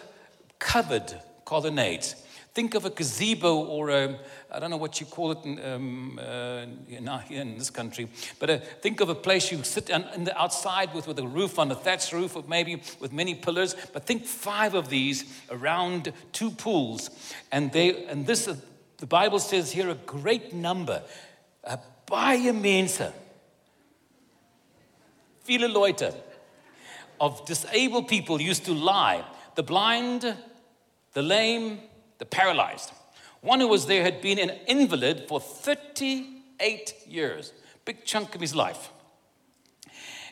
covered 0.60 1.14
colonnades. 1.46 2.16
Think 2.54 2.76
of 2.76 2.84
a 2.84 2.90
gazebo 2.90 3.64
or 3.66 3.90
a, 3.90 4.20
I 4.52 4.60
don't 4.60 4.72
know 4.72 4.78
what 4.78 5.00
you 5.00 5.06
call 5.06 5.32
it 5.32 5.46
in, 5.46 5.64
um, 5.64 6.20
uh, 6.22 6.66
here 7.20 7.42
in 7.42 7.58
this 7.58 7.70
country, 7.70 8.10
but 8.40 8.50
uh, 8.50 8.58
think 8.82 9.02
of 9.02 9.10
a 9.10 9.16
place 9.16 9.52
you 9.52 9.64
sit 9.64 9.92
on, 9.92 10.24
the 10.24 10.38
outside 10.38 10.94
with, 10.94 11.08
with 11.08 11.20
a 11.20 11.28
roof 11.28 11.60
on 11.60 11.72
a 11.72 11.76
thatched 11.76 12.12
roof, 12.12 12.36
or 12.36 12.44
maybe 12.48 12.82
with 13.00 13.14
many 13.14 13.36
pillars. 13.36 13.76
But 13.94 14.06
think 14.06 14.26
five 14.26 14.74
of 14.74 14.90
these 14.90 15.26
around 15.52 16.12
two 16.34 16.50
pools, 16.52 17.12
and 17.52 17.72
they 17.72 18.06
and 18.06 18.26
this 18.26 18.48
uh, 18.48 18.56
the 18.98 19.06
Bible 19.06 19.40
says 19.40 19.72
here 19.72 19.90
a 19.90 19.96
great 19.96 20.52
number, 20.52 21.04
uh, 21.64 21.78
baie 22.08 22.52
mense 22.52 23.14
viele 25.50 25.68
Leute 25.68 26.14
of 27.20 27.44
disabled 27.46 28.08
people 28.08 28.40
used 28.40 28.66
to 28.66 28.74
lie 28.74 29.26
the 29.56 29.64
blind, 29.64 30.38
the 31.14 31.22
lame, 31.22 31.80
the 32.20 32.26
paralyzed. 32.26 32.92
One 33.42 33.60
who 33.60 33.68
was 33.68 33.88
there 33.88 34.04
had 34.04 34.22
been 34.22 34.38
an 34.38 34.52
invalid 34.68 35.26
for 35.28 35.40
38 35.40 36.94
years, 37.08 37.52
big 37.84 38.06
chunk 38.06 38.36
of 38.36 38.42
his 38.42 38.54
life. 38.54 38.92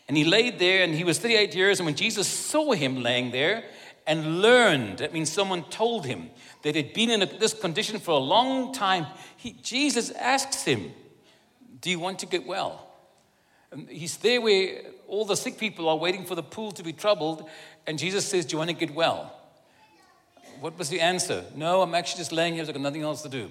And 0.08 0.16
he 0.16 0.24
laid 0.24 0.60
there 0.60 0.84
and 0.84 0.94
he 0.94 1.04
was 1.04 1.20
38 1.20 1.56
years. 1.56 1.80
And 1.80 1.86
when 1.86 1.96
Jesus 1.96 2.28
saw 2.28 2.74
him 2.74 3.02
laying 3.02 3.32
there 3.32 3.64
and 4.06 4.42
learned, 4.42 5.00
that 5.00 5.14
means 5.14 5.32
someone 5.32 5.64
told 5.64 6.06
him 6.06 6.30
that 6.62 6.76
he'd 6.76 6.94
been 6.94 7.10
in 7.10 7.22
a, 7.24 7.26
this 7.26 7.54
condition 7.54 8.00
for 8.00 8.12
a 8.12 8.24
long 8.24 8.72
time, 8.72 9.08
he, 9.36 9.52
Jesus 9.52 10.12
asks 10.12 10.64
him, 10.64 10.94
Do 11.82 11.90
you 11.90 12.00
want 12.00 12.20
to 12.20 12.26
get 12.26 12.46
well? 12.46 12.87
And 13.72 13.90
he's 13.90 14.18
there 14.18 14.42
where 14.42 14.82
all 15.08 15.26
the 15.26 15.36
sick 15.36 15.58
people 15.58 15.90
are 15.90 15.98
waiting 15.98 16.26
for 16.26 16.36
the 16.36 16.44
pool 16.44 16.72
to 16.74 16.84
be 16.84 16.94
troubled, 16.94 17.50
and 17.86 17.98
Jesus 17.98 18.26
says, 18.28 18.46
Do 18.46 18.54
you 18.54 18.58
want 18.58 18.70
to 18.70 18.76
get 18.76 18.94
well? 18.94 19.34
What 20.60 20.78
was 20.78 20.90
the 20.90 21.02
answer? 21.02 21.46
No, 21.56 21.82
I'm 21.82 21.94
actually 21.94 22.20
just 22.20 22.32
laying 22.32 22.54
here, 22.56 22.64
I've 22.64 22.74
got 22.74 22.82
nothing 22.82 23.04
else 23.04 23.22
to 23.22 23.30
do. 23.30 23.50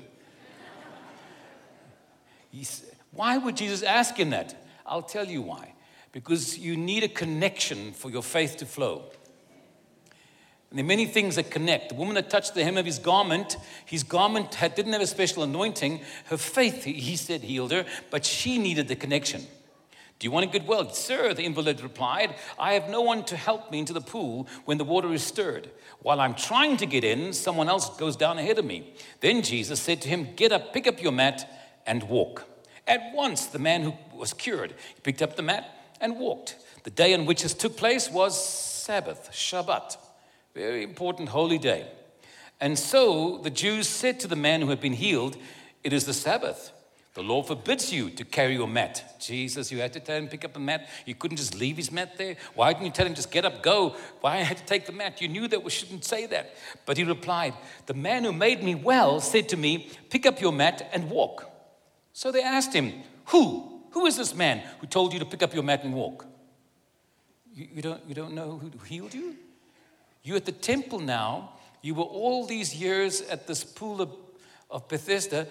He's, 2.51 2.85
why 3.13 3.39
would 3.39 3.57
Jesus 3.57 3.83
ask 3.83 4.17
him 4.17 4.31
that? 4.31 4.55
I'll 4.85 5.03
tell 5.03 5.27
you 5.27 5.43
why. 5.43 5.75
Because 6.13 6.59
you 6.59 6.77
need 6.77 7.03
a 7.05 7.09
connection 7.09 7.93
for 7.93 8.11
your 8.11 8.23
faith 8.23 8.57
to 8.59 8.67
flow. 8.67 9.05
And 10.71 10.79
there 10.79 10.85
are 10.85 10.89
many 10.89 11.07
things 11.07 11.37
that 11.37 11.51
connect. 11.51 11.91
The 11.91 11.95
woman 11.95 12.15
that 12.15 12.31
touched 12.31 12.55
the 12.55 12.65
hem 12.65 12.77
of 12.77 12.87
his 12.87 12.99
garment, 12.99 13.57
his 13.85 14.03
garment 14.03 14.55
had, 14.55 14.75
didn't 14.75 14.93
have 14.93 15.03
a 15.03 15.07
special 15.07 15.43
anointing. 15.43 16.01
Her 16.27 16.37
faith, 16.37 16.85
he 16.85 17.17
said, 17.17 17.43
healed 17.43 17.73
her, 17.73 17.85
but 18.11 18.25
she 18.25 18.59
needed 18.59 18.89
the 18.89 18.97
connection. 18.97 19.47
Do 20.19 20.27
you 20.27 20.31
want 20.31 20.47
a 20.47 20.49
good 20.49 20.67
well? 20.67 20.91
Sir, 20.93 21.35
the 21.35 21.45
invalid 21.45 21.83
replied, 21.83 22.37
I 22.59 22.73
have 22.73 22.89
no 22.89 23.03
one 23.03 23.25
to 23.25 23.37
help 23.37 23.71
me 23.71 23.79
into 23.79 23.93
the 23.93 24.01
pool 24.01 24.49
when 24.65 24.79
the 24.79 24.85
water 24.85 25.13
is 25.13 25.23
stirred. 25.23 25.71
While 26.01 26.21
I'm 26.21 26.35
trying 26.35 26.79
to 26.79 26.87
get 26.87 27.05
in, 27.05 27.35
someone 27.35 27.69
else 27.69 27.95
goes 27.99 28.17
down 28.17 28.39
ahead 28.39 28.59
of 28.59 28.65
me. 28.65 28.95
Then 29.21 29.43
Jesus 29.43 29.81
said 29.81 30.01
to 30.03 30.09
him, 30.09 30.35
Get 30.35 30.53
up, 30.53 30.73
pick 30.73 30.87
up 30.87 31.03
your 31.03 31.13
mat, 31.13 31.51
and 31.87 32.03
walk. 32.05 32.47
At 32.87 33.13
once, 33.13 33.47
the 33.47 33.59
man 33.59 33.83
who 33.83 33.95
was 34.15 34.33
cured 34.33 34.75
he 34.95 35.01
picked 35.03 35.21
up 35.21 35.37
the 35.37 35.43
mat 35.43 35.69
and 36.01 36.19
walked. 36.19 36.57
The 36.85 36.91
day 36.91 37.13
on 37.15 37.27
which 37.27 37.43
this 37.43 37.53
took 37.53 37.77
place 37.77 38.11
was 38.11 38.43
Sabbath, 38.43 39.31
Shabbat, 39.33 39.97
very 40.55 40.83
important 40.83 41.29
holy 41.29 41.59
day. 41.59 41.89
And 42.61 42.79
so 42.79 43.39
the 43.39 43.51
Jews 43.51 43.89
said 43.89 44.21
to 44.21 44.29
the 44.29 44.37
man 44.37 44.63
who 44.63 44.69
had 44.69 44.81
been 44.81 44.95
healed, 44.95 45.37
It 45.85 45.93
is 45.93 46.07
the 46.07 46.15
Sabbath. 46.15 46.73
The 47.17 47.23
law 47.23 47.43
forbids 47.43 47.91
you 47.91 48.11
to 48.11 48.27
carry 48.27 48.57
your 48.57 48.69
mat. 48.69 49.17
Jesus, 49.19 49.73
you 49.73 49.79
had 49.79 49.95
to 49.95 50.01
tell 50.01 50.19
him 50.19 50.29
pick 50.29 50.45
up 50.45 50.55
a 50.55 50.59
mat. 50.59 50.87
You 51.07 51.15
couldn't 51.15 51.39
just 51.39 51.55
leave 51.55 51.79
his 51.79 51.91
mat 51.91 52.19
there. 52.19 52.37
Why 52.55 52.75
didn't 52.75 52.85
you 52.85 52.93
tell 52.93 53.07
him 53.07 53.15
just 53.15 53.31
get 53.31 53.47
up, 53.47 53.63
go? 53.63 53.97
Why 54.21 54.37
had 54.37 54.59
to 54.59 54.67
take 54.67 54.85
the 54.85 54.93
mat? 54.93 55.23
You 55.23 55.29
knew 55.29 55.49
that 55.49 55.65
we 55.65 55.71
shouldn't 55.71 56.05
say 56.05 56.27
that. 56.27 56.55
But 56.85 56.99
he 56.99 57.05
replied, 57.05 57.55
The 57.87 57.95
man 57.95 58.25
who 58.25 58.35
made 58.35 58.63
me 58.63 58.75
well 58.75 59.21
said 59.21 59.49
to 59.49 59.57
me, 59.57 59.89
Pick 60.11 60.27
up 60.27 60.43
your 60.43 60.53
mat 60.53 60.91
and 60.93 61.09
walk. 61.09 61.51
So 62.13 62.31
they 62.31 62.43
asked 62.43 62.75
him, 62.75 62.93
Who? 63.29 63.81
Who 63.93 64.05
is 64.05 64.19
this 64.19 64.35
man 64.35 64.63
who 64.81 64.87
told 64.87 65.15
you 65.15 65.19
to 65.21 65.25
pick 65.25 65.43
up 65.43 65.55
your 65.55 65.63
mat 65.63 65.85
and 65.85 65.95
walk? 65.95 66.27
You, 67.55 67.67
you 67.77 67.81
don't, 67.81 68.03
you 68.07 68.15
don't 68.15 68.35
know 68.35 68.59
who 68.59 68.71
healed 68.85 69.15
you? 69.15 69.37
You're 70.23 70.37
at 70.37 70.45
the 70.45 70.53
temple 70.53 70.99
now. 70.99 71.53
You 71.81 71.95
were 71.95 72.05
all 72.05 72.45
these 72.45 72.75
years 72.75 73.23
at 73.23 73.47
this 73.47 73.65
pool 73.65 74.03
of, 74.03 74.11
of 74.71 74.87
Bethesda, 74.87 75.47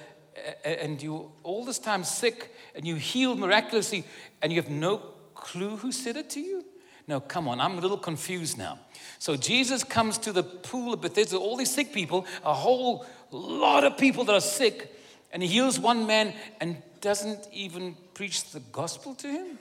and 0.63 1.01
you 1.01 1.31
all 1.43 1.65
this 1.65 1.79
time 1.79 2.03
sick 2.03 2.53
and 2.75 2.85
you 2.85 2.95
healed 2.95 3.39
miraculously 3.39 4.03
and 4.41 4.51
you 4.51 4.61
have 4.61 4.71
no 4.71 4.97
clue 5.33 5.77
who 5.77 5.91
said 5.91 6.17
it 6.17 6.29
to 6.31 6.39
you? 6.39 6.65
No, 7.07 7.19
come 7.19 7.47
on, 7.47 7.61
I'm 7.61 7.77
a 7.77 7.81
little 7.81 7.97
confused 7.97 8.57
now. 8.57 8.79
So 9.19 9.35
Jesus 9.35 9.83
comes 9.83 10.17
to 10.19 10.31
the 10.31 10.43
pool 10.43 10.93
of 10.93 11.01
Bethesda, 11.01 11.37
all 11.37 11.55
these 11.55 11.73
sick 11.73 11.93
people, 11.93 12.25
a 12.43 12.53
whole 12.53 13.05
lot 13.31 13.83
of 13.83 13.97
people 13.97 14.23
that 14.25 14.33
are 14.33 14.41
sick, 14.41 14.91
and 15.31 15.43
he 15.43 15.49
heals 15.49 15.79
one 15.79 16.07
man 16.07 16.33
and 16.59 16.81
doesn't 17.01 17.47
even 17.53 17.95
preach 18.15 18.51
the 18.51 18.59
gospel 18.71 19.13
to 19.13 19.27
him? 19.27 19.59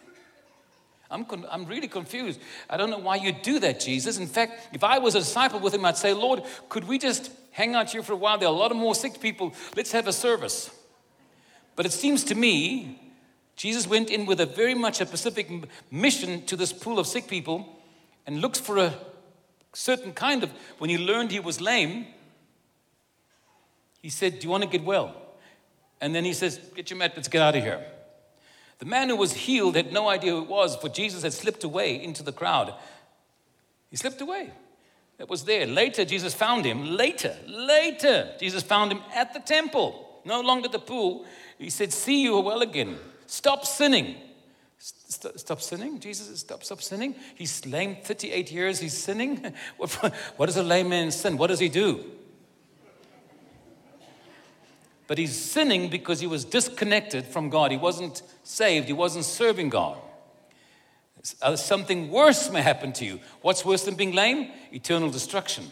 I'm, 1.11 1.27
con- 1.27 1.47
I'm 1.51 1.67
really 1.67 1.89
confused. 1.89 2.41
I 2.71 2.79
don't 2.79 2.89
know 2.89 2.99
why 2.99 3.17
you 3.17 3.33
do 3.33 3.59
that, 3.59 3.81
Jesus. 3.81 4.17
In 4.17 4.27
fact, 4.27 4.69
if 4.73 4.83
I 4.83 4.99
was 4.99 5.15
a 5.15 5.19
disciple 5.19 5.61
with 5.61 5.75
him, 5.75 5.85
I'd 5.85 5.99
say, 5.99 6.15
Lord, 6.15 6.43
could 6.71 6.85
we 6.85 6.99
just 6.99 7.31
hang 7.55 7.77
out 7.77 7.91
here 7.91 8.03
for 8.03 8.13
a 8.13 8.17
while? 8.17 8.37
There 8.37 8.49
are 8.49 8.55
a 8.55 8.57
lot 8.57 8.73
of 8.73 8.77
more 8.77 8.97
sick 8.97 9.21
people. 9.21 9.55
Let's 9.77 9.93
have 9.93 10.09
a 10.09 10.13
service. 10.13 10.71
But 11.77 11.87
it 11.87 11.93
seems 11.93 12.25
to 12.25 12.35
me, 12.35 13.01
Jesus 13.55 13.87
went 13.87 14.11
in 14.11 14.27
with 14.27 14.41
a 14.41 14.47
very 14.47 14.75
much 14.75 15.01
a 15.01 15.07
specific 15.07 15.49
mission 15.91 16.45
to 16.47 16.57
this 16.57 16.73
pool 16.73 16.99
of 16.99 17.07
sick 17.07 17.29
people 17.29 17.81
and 18.27 18.41
looks 18.41 18.59
for 18.59 18.79
a 18.79 18.95
certain 19.73 20.13
kind 20.13 20.43
of, 20.43 20.51
when 20.79 20.91
he 20.91 20.99
learned 20.99 21.31
he 21.31 21.39
was 21.39 21.61
lame, 21.61 22.07
he 24.03 24.09
said, 24.09 24.41
Do 24.41 24.47
you 24.47 24.51
want 24.51 24.65
to 24.65 24.69
get 24.69 24.83
well? 24.85 25.15
And 26.01 26.13
then 26.13 26.25
he 26.25 26.33
says, 26.33 26.59
Get 26.75 26.91
your 26.91 26.99
mat, 26.99 27.13
let's 27.15 27.29
get 27.29 27.41
out 27.41 27.55
of 27.55 27.63
here. 27.63 27.85
The 28.81 28.87
man 28.87 29.09
who 29.09 29.17
was 29.17 29.33
healed 29.33 29.77
had 29.77 29.93
no 29.93 30.09
idea 30.09 30.33
who 30.33 30.43
it 30.43 30.49
was, 30.49 30.75
for 30.75 30.89
Jesus 30.89 31.23
had 31.23 31.33
slipped 31.33 31.63
away 31.63 32.03
into 32.03 32.25
the 32.25 32.33
crowd. 32.33 32.75
He 33.91 33.97
slipped 33.97 34.21
away. 34.21 34.51
It 35.19 35.29
was 35.29 35.45
there. 35.45 35.67
Later, 35.67 36.05
Jesus 36.05 36.35
found 36.35 36.65
him. 36.65 36.97
Later, 36.97 37.37
later, 37.47 38.33
Jesus 38.39 38.63
found 38.63 38.93
him 38.93 39.01
at 39.15 39.33
the 39.33 39.41
temple, 39.41 40.21
no 40.25 40.41
longer 40.41 40.69
the 40.69 40.79
pool. 40.79 41.25
He 41.59 41.71
said, 41.71 41.93
See, 41.93 42.23
you 42.23 42.37
are 42.37 42.43
well 42.43 42.63
again. 42.63 42.99
Stop 43.27 43.65
sinning. 43.65 44.17
Stop, 44.79 45.39
stop 45.39 45.63
sinning? 45.63 46.01
Jesus, 46.01 46.41
stop, 46.41 46.65
stop 46.65 46.83
sinning? 46.83 47.15
He's 47.37 47.65
lame 47.65 47.97
38 48.03 48.53
years, 48.53 48.81
he's 48.81 48.97
sinning. 48.97 49.55
What, 49.77 49.93
what 50.37 50.47
does 50.47 50.57
a 50.57 50.63
lame 50.63 50.89
man 50.89 51.11
sin? 51.11 51.39
What 51.39 51.47
does 51.47 51.61
he 51.61 51.69
do? 51.69 52.05
But 55.07 55.19
he's 55.19 55.37
sinning 55.37 55.91
because 55.91 56.21
he 56.21 56.27
was 56.27 56.45
disconnected 56.45 57.27
from 57.27 57.51
God. 57.51 57.71
He 57.71 57.77
wasn't 57.77 58.23
saved, 58.43 58.87
he 58.87 58.93
wasn't 58.93 59.25
serving 59.25 59.71
God. 59.71 59.99
Uh, 61.41 61.57
something 61.57 62.11
worse 62.11 62.51
may 62.51 62.61
happen 62.61 62.93
to 62.93 63.05
you. 63.05 63.21
What's 63.41 63.65
worse 63.65 63.85
than 63.85 63.95
being 63.95 64.13
lame? 64.13 64.51
Eternal 64.73 65.11
destruction. 65.11 65.71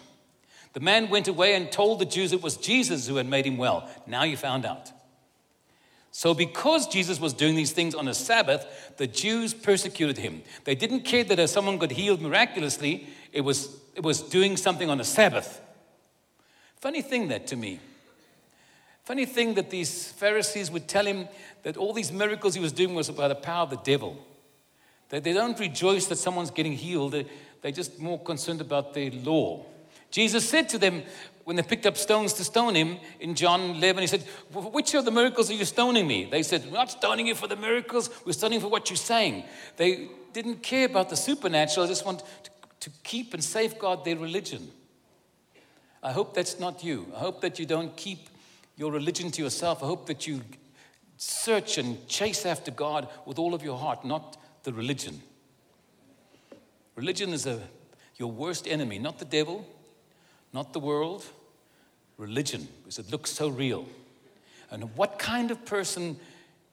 The 0.73 0.81
man 0.81 1.11
went 1.11 1.29
away 1.29 1.55
and 1.55 1.71
told 1.71 1.99
the 1.99 2.07
Jews 2.07 2.33
it 2.33 2.43
was 2.43 2.57
Jesus 2.57 3.07
who 3.07 3.17
had 3.17 3.27
made 3.27 3.47
him 3.47 3.59
well. 3.59 3.89
Now 4.07 4.23
you 4.23 4.37
found 4.37 4.65
out. 4.65 4.91
So, 6.15 6.35
because 6.35 6.87
Jesus 6.87 7.19
was 7.19 7.33
doing 7.33 7.55
these 7.55 7.73
things 7.73 7.95
on 7.95 8.07
a 8.07 8.15
Sabbath, 8.15 8.93
the 8.99 9.07
Jews 9.07 9.55
persecuted 9.55 10.19
him. 10.19 10.43
They 10.65 10.75
didn't 10.75 11.01
care 11.01 11.25
that 11.25 11.39
if 11.39 11.49
someone 11.49 11.79
got 11.79 11.91
healed 11.91 12.21
miraculously, 12.21 13.07
it 13.33 13.41
was, 13.41 13.75
it 13.95 14.03
was 14.03 14.21
doing 14.21 14.59
something 14.59 14.91
on 14.91 15.01
a 15.01 15.05
Sabbath. 15.05 15.61
Funny 16.77 17.01
thing 17.01 17.29
that 17.29 17.47
to 17.47 17.57
me. 17.57 17.81
Funny 19.05 19.25
thing 19.25 19.55
that 19.55 19.71
these 19.71 20.13
Pharisees 20.13 20.71
would 20.71 20.87
tell 20.87 21.07
him 21.07 21.29
that 21.63 21.77
all 21.77 21.93
these 21.93 22.13
miracles 22.13 22.55
he 22.55 22.61
was 22.61 22.73
doing 22.73 22.95
was 22.95 23.11
by 23.11 23.29
the 23.29 23.35
power 23.35 23.63
of 23.63 23.71
the 23.71 23.77
devil. 23.77 24.23
That 25.13 25.25
they 25.25 25.35
don't 25.35 25.61
rejoice 25.61 26.07
that 26.07 26.17
someone's 26.17 26.51
getting 26.51 26.73
healed, 26.73 27.15
they're 27.61 27.71
just 27.71 28.01
more 28.01 28.19
concerned 28.19 28.63
about 28.63 28.95
their 28.95 29.11
law. 29.11 29.63
Jesus 30.11 30.49
said 30.49 30.71
to 30.71 30.79
them, 30.79 31.03
when 31.45 31.57
they 31.57 31.63
picked 31.63 31.85
up 31.85 31.99
stones 31.99 32.33
to 32.35 32.45
stone 32.45 32.75
him 32.75 32.97
in 33.21 33.35
John 33.35 33.61
11, 33.77 34.01
he 34.01 34.07
said, 34.07 34.23
Which 34.53 34.95
of 34.95 35.05
the 35.05 35.11
miracles 35.11 35.51
are 35.51 35.55
you 35.55 35.67
stoning 35.67 36.07
me? 36.07 36.25
They 36.31 36.43
said, 36.43 36.65
We're 36.65 36.79
not 36.79 36.93
stoning 36.93 37.27
you 37.27 37.35
for 37.35 37.47
the 37.47 37.57
miracles, 37.57 38.09
we're 38.25 38.33
stoning 38.33 38.61
for 38.61 38.69
what 38.69 38.89
you're 38.89 38.97
saying. 38.97 39.45
They 39.77 40.09
didn't 40.33 40.63
care 40.63 40.87
about 40.87 41.11
the 41.11 41.17
supernatural, 41.17 41.87
they 41.87 41.93
just 41.93 42.07
want 42.07 42.21
to, 42.45 42.51
to 42.81 42.91
keep 43.03 43.35
and 43.35 43.45
safeguard 43.45 44.07
their 44.07 44.17
religion. 44.17 44.71
I 46.03 46.13
hope 46.13 46.33
that's 46.33 46.59
not 46.59 46.83
you. 46.83 47.13
I 47.15 47.19
hope 47.19 47.43
that 47.43 47.59
you 47.59 47.67
don't 47.67 47.95
keep 47.99 48.31
your 48.77 48.91
religion 48.91 49.31
to 49.33 49.43
yourself. 49.43 49.83
I 49.83 49.87
hope 49.87 50.07
that 50.07 50.27
you 50.27 50.41
search 51.19 51.77
and 51.77 52.09
chase 52.09 52.47
after 52.47 52.71
God 52.71 53.09
with 53.27 53.39
all 53.39 53.53
of 53.53 53.63
your 53.63 53.77
heart, 53.77 54.07
not 54.07 54.39
the 54.63 54.73
religion. 54.73 55.21
Religion 56.95 57.33
is 57.33 57.47
a, 57.47 57.61
your 58.17 58.31
worst 58.31 58.69
enemy, 58.69 58.99
not 58.99 59.19
the 59.19 59.25
devil, 59.25 59.67
not 60.53 60.73
the 60.73 60.79
world, 60.79 61.25
religion, 62.19 62.69
because 62.83 62.99
it 62.99 63.11
looks 63.11 63.31
so 63.31 63.49
real. 63.49 63.87
And 64.71 64.95
what 64.97 65.19
kind 65.19 65.51
of 65.51 65.65
person 65.65 66.17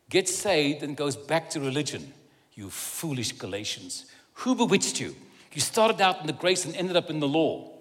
gets 0.10 0.34
saved 0.34 0.84
and 0.84 0.96
goes 0.96 1.15
back 1.15 1.50
to 1.51 1.60
religion? 1.60 2.13
You 2.53 2.69
foolish 2.69 3.34
Galatians. 3.34 4.05
Who 4.34 4.55
bewitched 4.55 5.00
you? 5.00 5.15
You 5.53 5.62
started 5.62 6.01
out 6.01 6.22
in 6.22 6.27
the 6.27 6.34
grace 6.34 6.65
and 6.65 6.75
ended 6.75 6.96
up 6.96 7.10
in 7.10 7.19
the 7.19 7.27
law. 7.27 7.72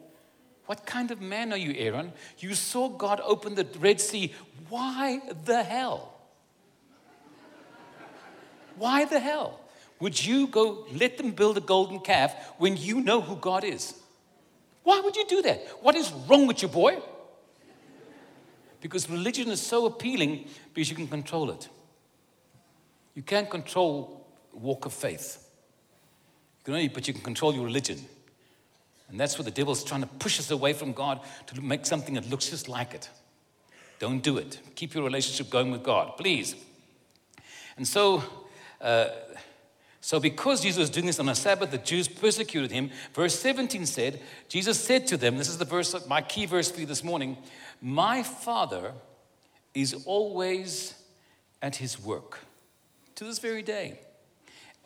What 0.66 0.86
kind 0.86 1.10
of 1.10 1.20
man 1.20 1.52
are 1.52 1.58
you, 1.58 1.74
Aaron? 1.76 2.12
You 2.38 2.54
saw 2.54 2.88
God 2.88 3.20
open 3.24 3.54
the 3.54 3.66
Red 3.78 4.00
Sea. 4.00 4.34
Why 4.68 5.20
the 5.44 5.62
hell? 5.62 6.14
Why 8.76 9.04
the 9.04 9.18
hell 9.18 9.60
would 10.00 10.24
you 10.24 10.46
go 10.46 10.86
let 10.92 11.18
them 11.18 11.32
build 11.32 11.56
a 11.56 11.60
golden 11.60 12.00
calf 12.00 12.34
when 12.58 12.76
you 12.76 13.00
know 13.00 13.20
who 13.20 13.36
God 13.36 13.64
is? 13.64 13.94
Why 14.84 15.00
would 15.00 15.16
you 15.16 15.26
do 15.26 15.42
that? 15.42 15.60
What 15.82 15.96
is 15.96 16.10
wrong 16.28 16.46
with 16.46 16.62
you, 16.62 16.68
boy? 16.68 16.98
Because 18.80 19.10
religion 19.10 19.48
is 19.48 19.60
so 19.60 19.86
appealing 19.86 20.46
because 20.72 20.88
you 20.88 20.96
can 20.96 21.08
control 21.08 21.50
it. 21.50 21.68
You 23.14 23.22
can't 23.22 23.50
control 23.50 24.26
walk 24.52 24.86
of 24.86 24.92
faith. 24.92 25.44
You 26.60 26.64
can 26.64 26.74
only, 26.74 26.88
but 26.88 27.08
you 27.08 27.14
can 27.14 27.22
control 27.22 27.52
your 27.52 27.64
religion. 27.64 27.98
And 29.08 29.18
that's 29.18 29.38
what 29.38 29.46
the 29.46 29.50
devil's 29.50 29.82
trying 29.82 30.02
to 30.02 30.06
push 30.06 30.38
us 30.38 30.50
away 30.50 30.72
from 30.72 30.92
God 30.92 31.20
to 31.46 31.60
make 31.60 31.86
something 31.86 32.14
that 32.14 32.28
looks 32.30 32.50
just 32.50 32.68
like 32.68 32.94
it. 32.94 33.08
Don't 33.98 34.22
do 34.22 34.36
it. 34.36 34.60
Keep 34.76 34.94
your 34.94 35.02
relationship 35.02 35.50
going 35.50 35.70
with 35.72 35.82
God, 35.82 36.16
please. 36.16 36.54
And 37.76 37.86
so, 37.86 38.22
uh, 38.80 39.08
so, 40.08 40.18
because 40.18 40.62
Jesus 40.62 40.78
was 40.78 40.88
doing 40.88 41.04
this 41.04 41.20
on 41.20 41.28
a 41.28 41.34
Sabbath, 41.34 41.70
the 41.70 41.76
Jews 41.76 42.08
persecuted 42.08 42.70
him. 42.70 42.88
Verse 43.12 43.38
17 43.38 43.84
said, 43.84 44.22
Jesus 44.48 44.80
said 44.80 45.06
to 45.08 45.18
them, 45.18 45.36
This 45.36 45.50
is 45.50 45.58
the 45.58 45.66
verse, 45.66 45.94
my 46.08 46.22
key 46.22 46.46
verse 46.46 46.70
for 46.70 46.80
you 46.80 46.86
this 46.86 47.04
morning 47.04 47.36
My 47.82 48.22
Father 48.22 48.94
is 49.74 50.04
always 50.06 50.94
at 51.60 51.76
his 51.76 52.02
work 52.02 52.38
to 53.16 53.24
this 53.24 53.38
very 53.38 53.60
day, 53.60 54.00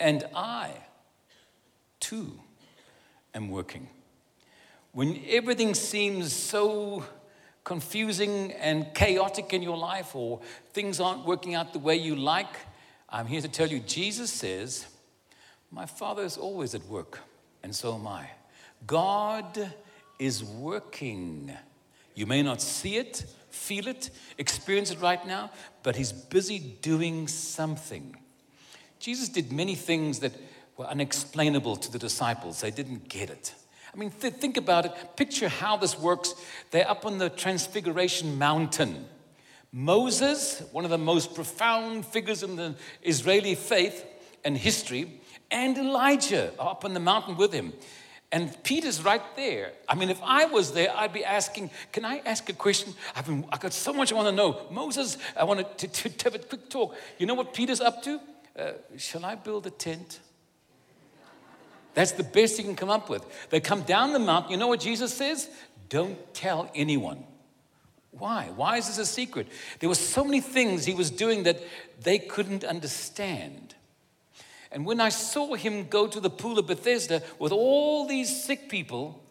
and 0.01 0.25
I 0.35 0.73
too 2.01 2.41
am 3.33 3.49
working. 3.49 3.89
When 4.91 5.23
everything 5.29 5.75
seems 5.75 6.33
so 6.33 7.05
confusing 7.63 8.51
and 8.55 8.93
chaotic 8.93 9.53
in 9.53 9.63
your 9.63 9.79
life, 9.79 10.17
or 10.17 10.41
things 10.73 10.99
aren't 10.99 11.25
working 11.25 11.55
out 11.55 11.73
the 11.73 11.79
way 11.79 11.95
you 11.95 12.17
like, 12.17 12.57
I'm 13.09 13.29
here 13.29 13.41
to 13.41 13.47
tell 13.47 13.69
you 13.69 13.79
Jesus 13.79 14.33
says, 14.33 14.89
my 15.73 15.87
Father 15.87 16.23
is 16.23 16.37
always 16.37 16.75
at 16.75 16.85
work, 16.85 17.19
and 17.63 17.75
so 17.75 17.95
am 17.95 18.07
I. 18.07 18.29
God 18.87 19.73
is 20.19 20.45
working. 20.45 21.51
You 22.15 22.27
may 22.27 22.43
not 22.43 22.61
see 22.61 22.99
it, 22.99 23.25
feel 23.49 23.89
it, 23.89 24.11
experience 24.37 24.91
it 24.91 25.01
right 25.01 25.27
now, 25.27 25.51
but 25.83 25.97
He's 25.97 26.13
busy 26.13 26.59
doing 26.59 27.27
something. 27.27 28.15
Jesus 28.99 29.31
did 29.31 29.51
many 29.51 29.75
things 29.75 30.19
that 30.19 30.33
were 30.77 30.85
unexplainable 30.87 31.77
to 31.77 31.91
the 31.91 31.99
disciples, 31.99 32.61
they 32.61 32.71
didn't 32.71 33.09
get 33.09 33.31
it. 33.31 33.55
I 33.95 33.99
mean, 33.99 34.11
th- 34.11 34.35
think 34.35 34.57
about 34.57 34.87
it. 34.87 34.93
Picture 35.17 35.49
how 35.49 35.77
this 35.77 35.99
works. 35.99 36.35
They're 36.71 36.89
up 36.89 37.05
on 37.05 37.19
the 37.19 37.29
Transfiguration 37.29 38.39
Mountain. 38.39 39.05
Moses, 39.71 40.63
one 40.73 40.85
of 40.85 40.91
the 40.91 40.99
most 40.99 41.35
profound 41.35 42.07
figures 42.07 42.43
in 42.43 42.57
the 42.57 42.75
Israeli 43.03 43.55
faith 43.55 44.07
and 44.45 44.57
history, 44.57 45.21
and 45.53 45.79
Elijah 45.79 46.53
up 46.59 46.85
on 46.85 46.95
the 46.95 47.01
mountain 47.01 47.37
with 47.37 47.53
him. 47.53 47.73
And 48.33 48.57
Peter's 48.65 49.05
right 49.05 49.23
there. 49.37 49.73
I 49.87 49.95
mean, 49.95 50.09
if 50.09 50.19
I 50.23 50.47
was 50.47 50.73
there, 50.73 50.91
I'd 50.97 51.13
be 51.13 51.23
asking, 51.23 51.71
Can 51.93 52.07
I 52.07 52.23
ask 52.25 52.49
a 52.49 52.55
question? 52.55 52.95
I've, 53.15 53.27
been, 53.27 53.45
I've 53.53 53.61
got 53.61 53.75
so 53.75 53.93
much 53.93 54.11
I 54.11 54.17
want 54.17 54.29
to 54.29 54.33
know. 54.35 54.67
Moses, 54.71 55.19
I 55.37 55.45
want 55.45 55.79
to, 55.79 55.87
to, 55.87 56.09
to 56.09 56.25
have 56.25 56.35
a 56.35 56.39
quick 56.39 56.71
talk. 56.71 56.97
You 57.19 57.27
know 57.27 57.35
what 57.35 57.53
Peter's 57.53 57.83
up 57.83 58.03
to? 58.05 58.19
Uh, 58.59 58.73
shall 58.97 59.25
I 59.25 59.35
build 59.35 59.67
a 59.67 59.71
tent? 59.71 60.21
That's 61.95 62.13
the 62.13 62.25
best 62.25 62.57
he 62.57 62.63
can 62.63 62.75
come 62.75 62.89
up 62.89 63.11
with. 63.11 63.23
They 63.51 63.61
come 63.61 63.83
down 63.83 64.15
the 64.15 64.19
mountain. 64.19 64.53
You 64.53 64.57
know 64.57 64.69
what 64.69 64.81
Jesus 64.81 65.13
says? 65.13 65.51
Don't 65.91 66.17
tell 66.33 66.71
anyone. 66.75 67.25
Why? 68.13 68.51
Why 68.57 68.79
is 68.79 68.87
this 68.87 68.99
a 68.99 69.07
secret? 69.07 69.49
There 69.79 69.91
were 69.91 69.95
so 69.95 70.25
many 70.25 70.41
things 70.41 70.87
he 70.87 70.95
was 70.95 71.11
doing 71.11 71.43
that 71.43 71.61
they 72.01 72.19
couldn't 72.19 72.65
understand. 72.65 73.75
And 74.73 74.87
when 74.87 75.01
I 75.01 75.11
saw 75.11 75.55
him 75.55 75.89
go 75.89 76.07
to 76.07 76.21
the 76.21 76.31
pool 76.31 76.59
of 76.59 76.67
Bethesda 76.67 77.23
with 77.39 77.53
all 77.53 78.07
these 78.07 78.45
sick 78.45 78.69
people, 78.69 79.23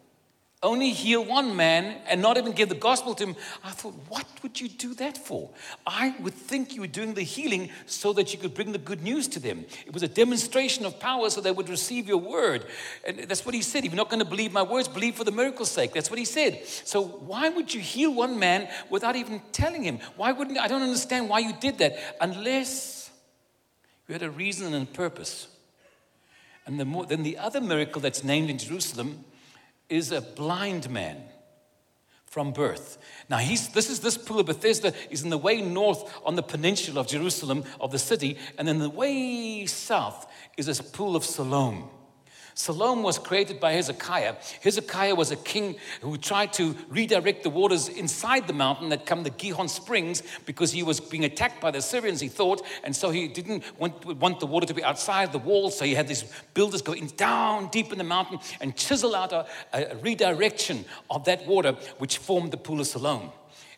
only 0.62 0.90
heal 0.90 1.24
one 1.24 1.56
man 1.56 1.96
and 2.06 2.22
not 2.22 2.36
even 2.36 2.52
give 2.52 2.68
the 2.68 2.76
gospel 2.76 3.16
to 3.16 3.26
him, 3.26 3.36
I 3.64 3.70
thought, 3.70 3.94
what 4.08 4.26
would 4.42 4.60
you 4.60 4.68
do 4.68 4.94
that 4.94 5.18
for? 5.18 5.50
I 5.84 6.14
would 6.20 6.34
think 6.34 6.74
you 6.74 6.82
were 6.82 6.86
doing 6.86 7.14
the 7.14 7.22
healing 7.22 7.70
so 7.86 8.12
that 8.12 8.32
you 8.32 8.38
could 8.38 8.54
bring 8.54 8.70
the 8.70 8.78
good 8.78 9.02
news 9.02 9.26
to 9.28 9.40
them. 9.40 9.64
It 9.84 9.92
was 9.92 10.04
a 10.04 10.08
demonstration 10.08 10.84
of 10.84 11.00
power 11.00 11.28
so 11.30 11.40
they 11.40 11.50
would 11.50 11.68
receive 11.68 12.06
your 12.06 12.18
word. 12.18 12.66
And 13.04 13.18
that's 13.28 13.44
what 13.44 13.56
he 13.56 13.62
said. 13.62 13.84
If 13.84 13.90
you're 13.90 13.96
not 13.96 14.08
going 14.08 14.22
to 14.22 14.28
believe 14.28 14.52
my 14.52 14.62
words, 14.62 14.86
believe 14.86 15.16
for 15.16 15.24
the 15.24 15.32
miracle's 15.32 15.70
sake. 15.70 15.92
That's 15.92 16.10
what 16.10 16.20
he 16.20 16.24
said. 16.24 16.64
So 16.64 17.02
why 17.02 17.48
would 17.48 17.74
you 17.74 17.80
heal 17.80 18.14
one 18.14 18.38
man 18.38 18.68
without 18.88 19.16
even 19.16 19.42
telling 19.50 19.82
him? 19.82 19.98
Why 20.16 20.30
wouldn't 20.30 20.58
I 20.58 20.68
don't 20.68 20.82
understand 20.82 21.28
why 21.28 21.40
you 21.40 21.54
did 21.54 21.78
that 21.78 21.98
unless 22.20 23.01
had 24.12 24.22
a 24.22 24.30
reason 24.30 24.74
and 24.74 24.88
a 24.88 24.92
purpose. 24.92 25.48
And 26.66 26.78
the 26.78 26.84
more, 26.84 27.06
then 27.06 27.22
the 27.22 27.38
other 27.38 27.60
miracle 27.60 28.00
that's 28.00 28.22
named 28.22 28.50
in 28.50 28.58
Jerusalem 28.58 29.24
is 29.88 30.12
a 30.12 30.20
blind 30.20 30.88
man 30.90 31.22
from 32.26 32.52
birth. 32.52 32.96
Now, 33.28 33.38
he's, 33.38 33.68
this 33.68 33.90
is 33.90 34.00
this 34.00 34.16
pool 34.16 34.40
of 34.40 34.46
Bethesda 34.46 34.94
is 35.10 35.22
in 35.22 35.28
the 35.28 35.36
way 35.36 35.60
north 35.60 36.18
on 36.24 36.34
the 36.34 36.42
peninsula 36.42 37.00
of 37.00 37.06
Jerusalem, 37.06 37.64
of 37.78 37.92
the 37.92 37.98
city, 37.98 38.38
and 38.56 38.66
then 38.66 38.78
the 38.78 38.88
way 38.88 39.66
south 39.66 40.26
is 40.56 40.64
this 40.66 40.80
pool 40.80 41.14
of 41.14 41.24
Siloam. 41.24 41.90
Siloam 42.54 43.02
was 43.02 43.18
created 43.18 43.60
by 43.60 43.72
Hezekiah. 43.72 44.36
Hezekiah 44.62 45.14
was 45.14 45.30
a 45.30 45.36
king 45.36 45.76
who 46.00 46.18
tried 46.18 46.52
to 46.54 46.76
redirect 46.88 47.42
the 47.42 47.50
waters 47.50 47.88
inside 47.88 48.46
the 48.46 48.52
mountain 48.52 48.90
that 48.90 49.06
come 49.06 49.22
the 49.22 49.30
Gihon 49.30 49.68
Springs 49.68 50.22
because 50.44 50.72
he 50.72 50.82
was 50.82 51.00
being 51.00 51.24
attacked 51.24 51.60
by 51.60 51.70
the 51.70 51.80
Syrians, 51.80 52.20
he 52.20 52.28
thought, 52.28 52.62
and 52.84 52.94
so 52.94 53.10
he 53.10 53.28
didn't 53.28 53.64
want, 53.78 54.04
want 54.18 54.40
the 54.40 54.46
water 54.46 54.66
to 54.66 54.74
be 54.74 54.84
outside 54.84 55.32
the 55.32 55.38
walls. 55.38 55.78
So 55.78 55.84
he 55.84 55.94
had 55.94 56.08
these 56.08 56.24
builders 56.54 56.82
go 56.82 56.92
in 56.92 57.08
down 57.16 57.68
deep 57.68 57.92
in 57.92 57.98
the 57.98 58.04
mountain 58.04 58.38
and 58.60 58.76
chisel 58.76 59.14
out 59.14 59.32
a, 59.32 59.46
a 59.72 59.96
redirection 59.96 60.84
of 61.10 61.24
that 61.24 61.46
water, 61.46 61.72
which 61.98 62.18
formed 62.18 62.50
the 62.50 62.56
pool 62.56 62.80
of 62.80 62.86
Siloam 62.86 63.32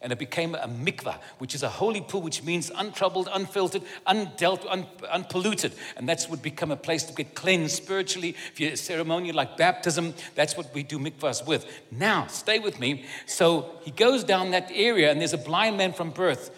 and 0.05 0.12
it 0.12 0.19
became 0.19 0.55
a 0.55 0.69
mikvah, 0.69 1.19
which 1.38 1.55
is 1.55 1.62
a 1.62 1.69
holy 1.69 2.03
pool, 2.03 2.21
which 2.21 2.43
means 2.43 2.71
untroubled, 2.77 3.27
unfiltered, 3.33 3.83
undealt, 4.07 4.67
un, 4.69 4.87
unpolluted. 5.11 5.73
And 5.97 6.07
that's 6.07 6.29
would 6.29 6.43
become 6.43 6.71
a 6.71 6.77
place 6.77 7.05
to 7.05 7.14
get 7.14 7.35
cleansed 7.35 7.75
spiritually. 7.75 8.37
If 8.53 8.61
you're 8.61 8.73
a 8.73 8.77
ceremony 8.77 9.33
like 9.33 9.57
baptism, 9.57 10.12
that's 10.35 10.59
what 10.59 10.73
we 10.75 10.83
do 10.83 10.99
mikvahs 10.99 11.47
with. 11.47 11.67
Now, 11.90 12.27
stay 12.27 12.59
with 12.59 12.79
me. 12.79 13.07
So 13.25 13.71
he 13.81 13.90
goes 13.93 14.25
down 14.25 14.51
that 14.51 14.71
area, 14.75 15.11
and 15.11 15.21
there's 15.21 15.33
a 15.33 15.38
blind 15.38 15.79
man 15.79 15.95
from 15.95 16.11
birth. 16.11 16.51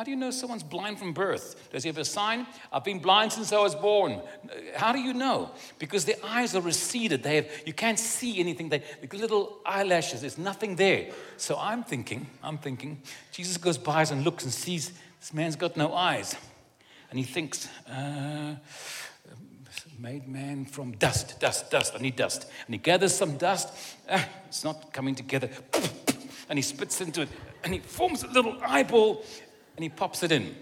How 0.00 0.04
do 0.04 0.10
you 0.10 0.16
know 0.16 0.30
someone's 0.30 0.62
blind 0.62 0.98
from 0.98 1.12
birth? 1.12 1.68
Does 1.70 1.82
he 1.82 1.88
have 1.88 1.98
a 1.98 2.06
sign? 2.06 2.46
I've 2.72 2.84
been 2.84 3.00
blind 3.00 3.34
since 3.34 3.52
I 3.52 3.60
was 3.60 3.74
born. 3.74 4.22
How 4.74 4.94
do 4.94 4.98
you 4.98 5.12
know? 5.12 5.50
Because 5.78 6.06
their 6.06 6.16
eyes 6.24 6.56
are 6.56 6.62
receded. 6.62 7.22
They 7.22 7.36
have, 7.36 7.50
you 7.66 7.74
can't 7.74 7.98
see 7.98 8.40
anything. 8.40 8.70
They, 8.70 8.78
the 8.78 9.18
little 9.18 9.58
eyelashes, 9.66 10.22
there's 10.22 10.38
nothing 10.38 10.76
there. 10.76 11.10
So 11.36 11.58
I'm 11.58 11.84
thinking, 11.84 12.26
I'm 12.42 12.56
thinking, 12.56 13.02
Jesus 13.30 13.58
goes 13.58 13.76
by 13.76 14.04
and 14.04 14.24
looks 14.24 14.44
and 14.44 14.54
sees 14.54 14.90
This 15.20 15.34
man's 15.34 15.54
got 15.54 15.76
no 15.76 15.92
eyes. 15.92 16.34
And 17.10 17.18
he 17.18 17.24
thinks, 17.26 17.68
uh, 17.86 18.54
made 19.98 20.26
man 20.26 20.64
from 20.64 20.92
dust, 20.92 21.38
dust, 21.40 21.70
dust. 21.70 21.92
I 21.94 21.98
need 21.98 22.16
dust. 22.16 22.50
And 22.64 22.74
he 22.74 22.78
gathers 22.78 23.14
some 23.14 23.36
dust. 23.36 23.68
Ah, 24.08 24.26
it's 24.48 24.64
not 24.64 24.94
coming 24.94 25.14
together. 25.14 25.50
And 26.48 26.58
he 26.58 26.62
spits 26.62 27.02
into 27.02 27.20
it. 27.20 27.28
And 27.62 27.74
he 27.74 27.80
forms 27.80 28.22
a 28.22 28.28
little 28.28 28.56
eyeball 28.62 29.22
and 29.80 29.84
he 29.84 29.88
pops 29.88 30.22
it 30.22 30.30
in. 30.30 30.54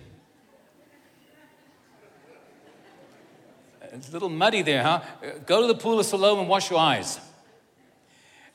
It's 3.92 4.11
a 4.11 4.12
little 4.12 4.28
muddy 4.28 4.62
there, 4.62 4.85
huh? 4.85 5.00
Go 5.44 5.61
to 5.61 5.66
the 5.66 5.74
pool 5.74 5.98
of 5.98 6.07
Siloam 6.07 6.38
and 6.38 6.48
wash 6.48 6.70
your 6.70 6.78
eyes. 6.78 7.18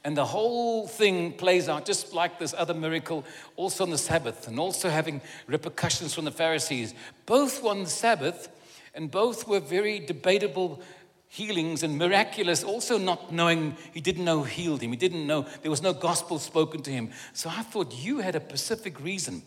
And 0.06 0.16
the 0.16 0.24
whole 0.24 0.88
thing 0.88 1.34
plays 1.34 1.68
out 1.68 1.86
just 1.86 2.14
like 2.14 2.40
this 2.40 2.56
other 2.58 2.74
miracle, 2.74 3.26
also 3.58 3.84
on 3.84 3.90
the 3.90 3.98
Sabbath, 3.98 4.48
and 4.48 4.58
also 4.58 4.90
having 4.90 5.20
repercussions 5.48 6.14
from 6.14 6.24
the 6.24 6.32
Pharisees. 6.32 6.94
Both 7.26 7.62
were 7.62 7.72
on 7.72 7.84
the 7.84 7.90
Sabbath, 7.90 8.48
and 8.96 9.12
both 9.12 9.46
were 9.46 9.60
very 9.60 10.00
debatable 10.00 10.82
healings 11.28 11.84
and 11.84 11.98
miraculous, 11.98 12.64
also 12.64 12.98
not 12.98 13.34
knowing 13.34 13.76
he 13.94 14.00
didn't 14.00 14.24
know 14.24 14.44
healed 14.44 14.82
him. 14.82 14.92
He 14.92 14.98
didn't 14.98 15.28
know, 15.28 15.46
there 15.62 15.72
was 15.72 15.82
no 15.82 15.92
gospel 15.92 16.40
spoken 16.40 16.82
to 16.84 16.92
him. 16.92 17.10
So 17.34 17.50
I 17.50 17.64
thought 17.64 17.94
you 17.94 18.20
had 18.20 18.38
a 18.38 18.40
specific 18.40 19.02
reason. 19.02 19.42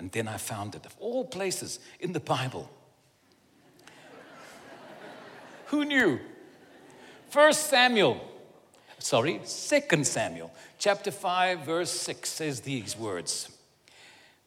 And 0.00 0.10
then 0.10 0.26
I 0.26 0.38
found 0.38 0.74
it, 0.74 0.86
of 0.86 0.96
all 0.98 1.26
places 1.26 1.78
in 2.00 2.14
the 2.14 2.20
Bible. 2.20 2.70
Who 5.66 5.84
knew? 5.84 6.18
First 7.28 7.68
Samuel 7.68 8.26
sorry, 8.98 9.40
Second 9.44 10.06
Samuel 10.06 10.50
chapter 10.78 11.10
5 11.10 11.60
verse 11.60 11.90
6 11.90 12.28
says 12.28 12.60
these 12.60 12.96
words. 12.96 13.50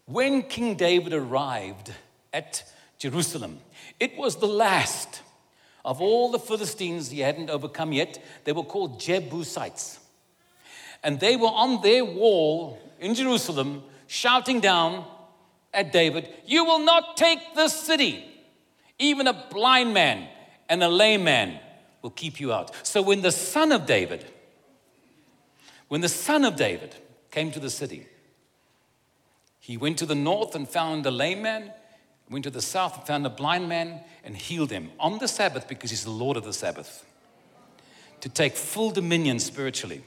When 0.06 0.42
King 0.42 0.76
David 0.76 1.14
arrived 1.14 1.94
at 2.34 2.64
Jerusalem, 2.98 3.60
it 4.00 4.18
was 4.18 4.38
the 4.38 4.48
last 4.48 5.22
of 5.86 6.02
all 6.02 6.32
the 6.32 6.40
Philistines 6.40 7.12
he 7.12 7.20
hadn't 7.20 7.52
overcome 7.52 7.94
yet. 7.94 8.24
They 8.44 8.54
were 8.54 8.64
called 8.64 9.00
Jebusites. 9.00 10.00
And 11.04 11.20
they 11.20 11.36
were 11.36 11.48
on 11.48 11.84
their 11.84 12.06
wall 12.06 12.80
in 13.00 13.14
Jerusalem 13.14 13.84
shouting 14.08 14.60
down 14.60 15.06
at 15.74 15.92
David, 15.92 16.30
You 16.46 16.66
will 16.66 16.80
not 16.80 17.18
take 17.18 17.56
this 17.56 17.74
city. 17.74 18.26
Even 19.00 19.28
a 19.28 19.46
blind 19.52 19.94
man 19.94 20.28
and 20.70 20.84
a 20.84 20.88
lame 20.88 21.24
man 21.24 21.60
will 22.02 22.12
keep 22.12 22.40
you 22.40 22.54
out. 22.54 22.72
So 22.86 23.02
when 23.02 23.22
the 23.22 23.32
son 23.32 23.72
of 23.72 23.86
David, 23.86 24.26
when 25.88 26.02
the 26.02 26.10
son 26.10 26.46
of 26.46 26.56
David 26.56 26.96
came 27.32 27.52
to 27.52 27.60
the 27.60 27.70
city, 27.70 28.08
he 29.60 29.78
went 29.78 29.98
to 30.00 30.06
the 30.06 30.16
north 30.16 30.56
and 30.56 30.68
found 30.68 31.06
a 31.06 31.12
lame 31.12 31.42
man, 31.42 31.72
went 32.30 32.44
to 32.44 32.50
the 32.50 32.62
south 32.62 32.98
and 32.98 33.08
found 33.08 33.26
a 33.26 33.30
blind 33.30 33.70
man 33.70 34.02
and 34.24 34.36
healed 34.36 34.72
him 34.72 34.92
on 35.00 35.20
the 35.20 35.28
Sabbath 35.28 35.68
because 35.68 35.90
he's 35.90 36.04
the 36.04 36.12
Lord 36.12 36.38
of 36.38 36.44
the 36.44 36.54
Sabbath. 36.54 37.06
To 38.22 38.30
take 38.30 38.56
full 38.56 38.92
dominion 38.92 39.40
spiritually. 39.40 40.04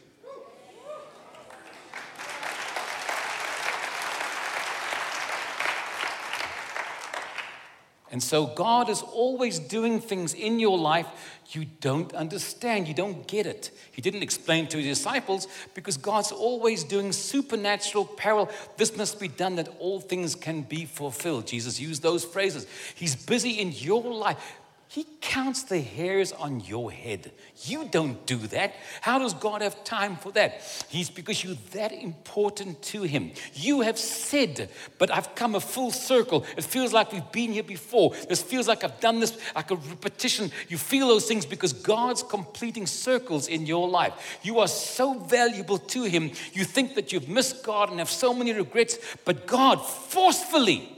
And 8.11 8.23
so 8.23 8.47
God 8.47 8.89
is 8.89 9.03
always 9.03 9.59
doing 9.59 10.01
things 10.01 10.33
in 10.33 10.61
your 10.61 10.79
life 10.79 11.07
you 11.51 11.65
don't 11.65 12.13
understand. 12.15 12.89
You 12.89 12.95
don't 12.95 13.27
get 13.27 13.47
it. 13.47 13.71
He 13.93 14.03
didn't 14.03 14.23
explain 14.23 14.67
to 14.69 14.79
his 14.79 14.99
disciples 14.99 15.47
because 15.75 15.97
God's 15.97 16.33
always 16.33 16.83
doing 16.83 17.13
supernatural 17.13 18.05
parallel. 18.05 18.51
This 18.77 18.97
must 18.97 19.21
be 19.21 19.29
done 19.29 19.57
that 19.57 19.69
all 19.79 20.01
things 20.01 20.35
can 20.35 20.63
be 20.63 20.85
fulfilled. 20.87 21.47
Jesus 21.47 21.79
used 21.79 22.03
those 22.03 22.25
phrases. 22.25 22.67
He's 22.95 23.15
busy 23.15 23.53
in 23.61 23.73
your 23.73 24.03
life. 24.03 24.59
He 24.89 25.05
counts 25.21 25.65
the 25.65 25.81
hairs 25.81 26.31
on 26.31 26.61
your 26.61 26.93
head. 26.93 27.33
You 27.65 27.89
don't 27.91 28.25
do 28.25 28.37
that. 28.49 28.75
How 29.01 29.19
does 29.19 29.35
God 29.35 29.61
have 29.61 29.83
time 29.83 30.17
for 30.17 30.31
that? 30.33 30.63
He's 30.89 31.11
because 31.11 31.43
you're 31.43 31.57
that 31.73 31.93
important 31.93 32.83
to 32.83 33.03
Him. 33.03 33.33
You 33.55 33.81
have 33.81 33.99
said, 33.99 34.71
but 34.99 35.11
I've 35.11 35.35
come 35.35 35.57
a 35.57 35.61
full 35.61 35.91
circle. 35.91 36.45
It 36.57 36.63
feels 36.63 36.93
like 36.93 37.13
we've 37.13 37.33
been 37.33 37.53
here 37.53 37.65
before. 37.65 38.15
This 38.29 38.41
feels 38.41 38.69
like 38.69 38.85
I've 38.85 39.01
done 39.01 39.19
this 39.19 39.37
like 39.57 39.73
a 39.73 39.77
repetition. 39.77 40.53
You 40.69 40.79
feel 40.79 41.09
those 41.09 41.27
things 41.27 41.45
because 41.45 41.73
God's 41.73 42.23
completing 42.23 42.87
circles 42.87 43.49
in 43.49 43.67
your 43.67 43.89
life. 43.89 44.39
You 44.43 44.61
are 44.61 44.69
so 44.69 45.15
valuable 45.15 45.79
to 45.79 46.05
Him. 46.05 46.31
You 46.53 46.65
think 46.65 46.95
that 46.95 47.13
you've 47.13 47.29
missed 47.29 47.65
God 47.65 47.91
and 47.91 47.99
have 47.99 48.11
so 48.11 48.33
many 48.33 48.53
regrets, 48.53 48.99
but 49.25 49.49
God 49.49 49.77
forcefully 49.85 50.93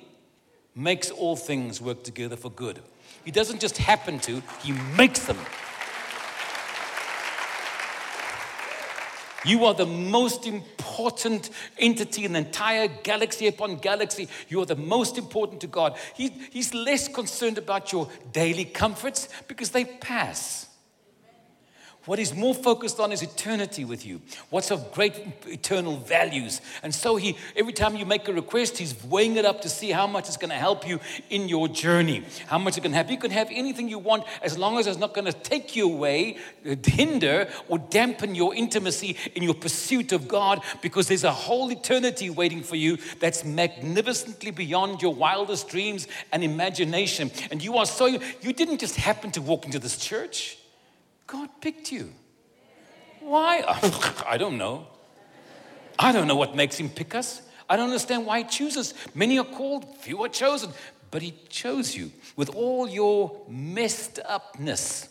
makes 0.74 1.11
all 1.11 1.37
things 1.37 1.81
work 1.81 2.05
together 2.05 2.37
for 2.37 2.51
good. 2.51 2.81
He 3.29 3.33
doesn't 3.33 3.61
just 3.61 3.77
happen 3.77 4.19
to, 4.21 4.43
He 4.62 4.73
makes 4.97 5.27
them. 5.27 5.37
You 9.45 9.67
are 9.67 9.75
the 9.75 9.85
most 9.85 10.47
important 10.47 11.51
entity 11.77 12.25
in 12.25 12.33
the 12.33 12.38
entire 12.38 12.88
galaxy 12.88 13.47
upon 13.47 13.77
galaxy. 13.81 14.31
You 14.49 14.62
are 14.62 14.64
the 14.64 14.77
most 14.77 15.19
important 15.19 15.61
to 15.61 15.67
God. 15.67 15.99
He, 16.14 16.29
he's 16.51 16.73
less 16.73 17.07
concerned 17.07 17.59
about 17.59 17.93
your 17.93 18.09
daily 18.33 18.64
comforts 18.64 19.29
because 19.47 19.73
they 19.73 19.85
pass. 19.85 20.67
What 22.09 22.18
he's 22.18 22.35
more 22.35 22.55
focused 22.55 23.01
on 23.01 23.12
is 23.12 23.21
eternity 23.21 23.85
with 23.85 24.07
you. 24.07 24.23
What's 24.49 24.71
of 24.71 24.92
great 24.92 25.14
eternal 25.47 25.99
values. 25.99 26.62
And 26.83 26.94
so 26.94 27.16
he, 27.16 27.37
every 27.55 27.75
time 27.75 27.97
you 27.97 28.07
make 28.07 28.27
a 28.29 28.33
request, 28.33 28.79
he's 28.79 28.94
weighing 29.05 29.37
it 29.37 29.44
up 29.44 29.61
to 29.61 29.68
see 29.68 29.90
how 29.90 30.07
much 30.07 30.27
it's 30.27 30.38
going 30.38 30.49
to 30.49 30.57
help 30.57 30.88
you 30.88 31.01
in 31.29 31.51
your 31.51 31.68
journey. 31.68 32.25
How 32.47 32.57
much 32.57 32.79
it 32.79 32.81
can 32.81 32.94
help. 32.94 33.11
You 33.11 33.18
can 33.18 33.31
have 33.31 33.49
anything 33.51 33.90
you 33.90 33.99
want 33.99 34.25
as 34.40 34.57
long 34.57 34.79
as 34.79 34.87
it's 34.87 34.99
not 34.99 35.12
going 35.12 35.27
to 35.27 35.35
take 35.35 35.77
you 35.77 35.85
away, 35.85 36.38
uh, 36.66 36.77
hinder, 36.83 37.51
or 37.68 37.79
dampen 37.79 38.35
your 38.35 38.55
intimacy 38.55 39.14
in 39.35 39.42
your 39.42 39.53
pursuit 39.53 40.12
of 40.12 40.29
God 40.29 40.62
because 40.81 41.09
there's 41.09 41.25
a 41.25 41.31
whole 41.31 41.71
eternity 41.71 42.31
waiting 42.31 42.62
for 42.62 42.77
you 42.77 42.97
that's 43.21 43.44
magnificently 43.44 44.51
beyond 44.51 45.03
your 45.03 45.14
wildest 45.14 45.68
dreams 45.68 46.09
and 46.33 46.42
imagination. 46.42 47.31
And 47.51 47.62
you 47.62 47.77
are 47.77 47.85
so, 47.85 48.07
you 48.07 48.55
didn't 48.55 48.79
just 48.79 48.97
happen 48.97 49.31
to 49.33 49.42
walk 49.42 49.66
into 49.66 49.79
this 49.79 49.99
church. 49.99 50.58
God 51.29 51.51
picked 51.61 51.93
you. 51.93 52.12
Why? 53.21 53.62
I 54.27 54.38
don't 54.38 54.59
know. 54.59 54.88
I 55.99 56.11
don't 56.11 56.27
know 56.27 56.37
what 56.37 56.57
makes 56.57 56.77
him 56.77 56.88
pick 56.88 57.14
us. 57.14 57.43
I 57.69 57.77
don't 57.77 57.88
understand 57.88 58.25
why 58.25 58.38
he 58.38 58.45
chooses. 58.45 58.95
Many 59.14 59.38
are 59.38 59.45
called, 59.45 59.99
few 59.99 60.25
are 60.25 60.29
chosen. 60.29 60.71
But 61.11 61.23
he 61.23 61.35
chose 61.49 61.95
you 61.95 62.11
with 62.35 62.49
all 62.51 62.88
your 62.88 63.43
messed 63.49 64.19
upness. 64.27 65.09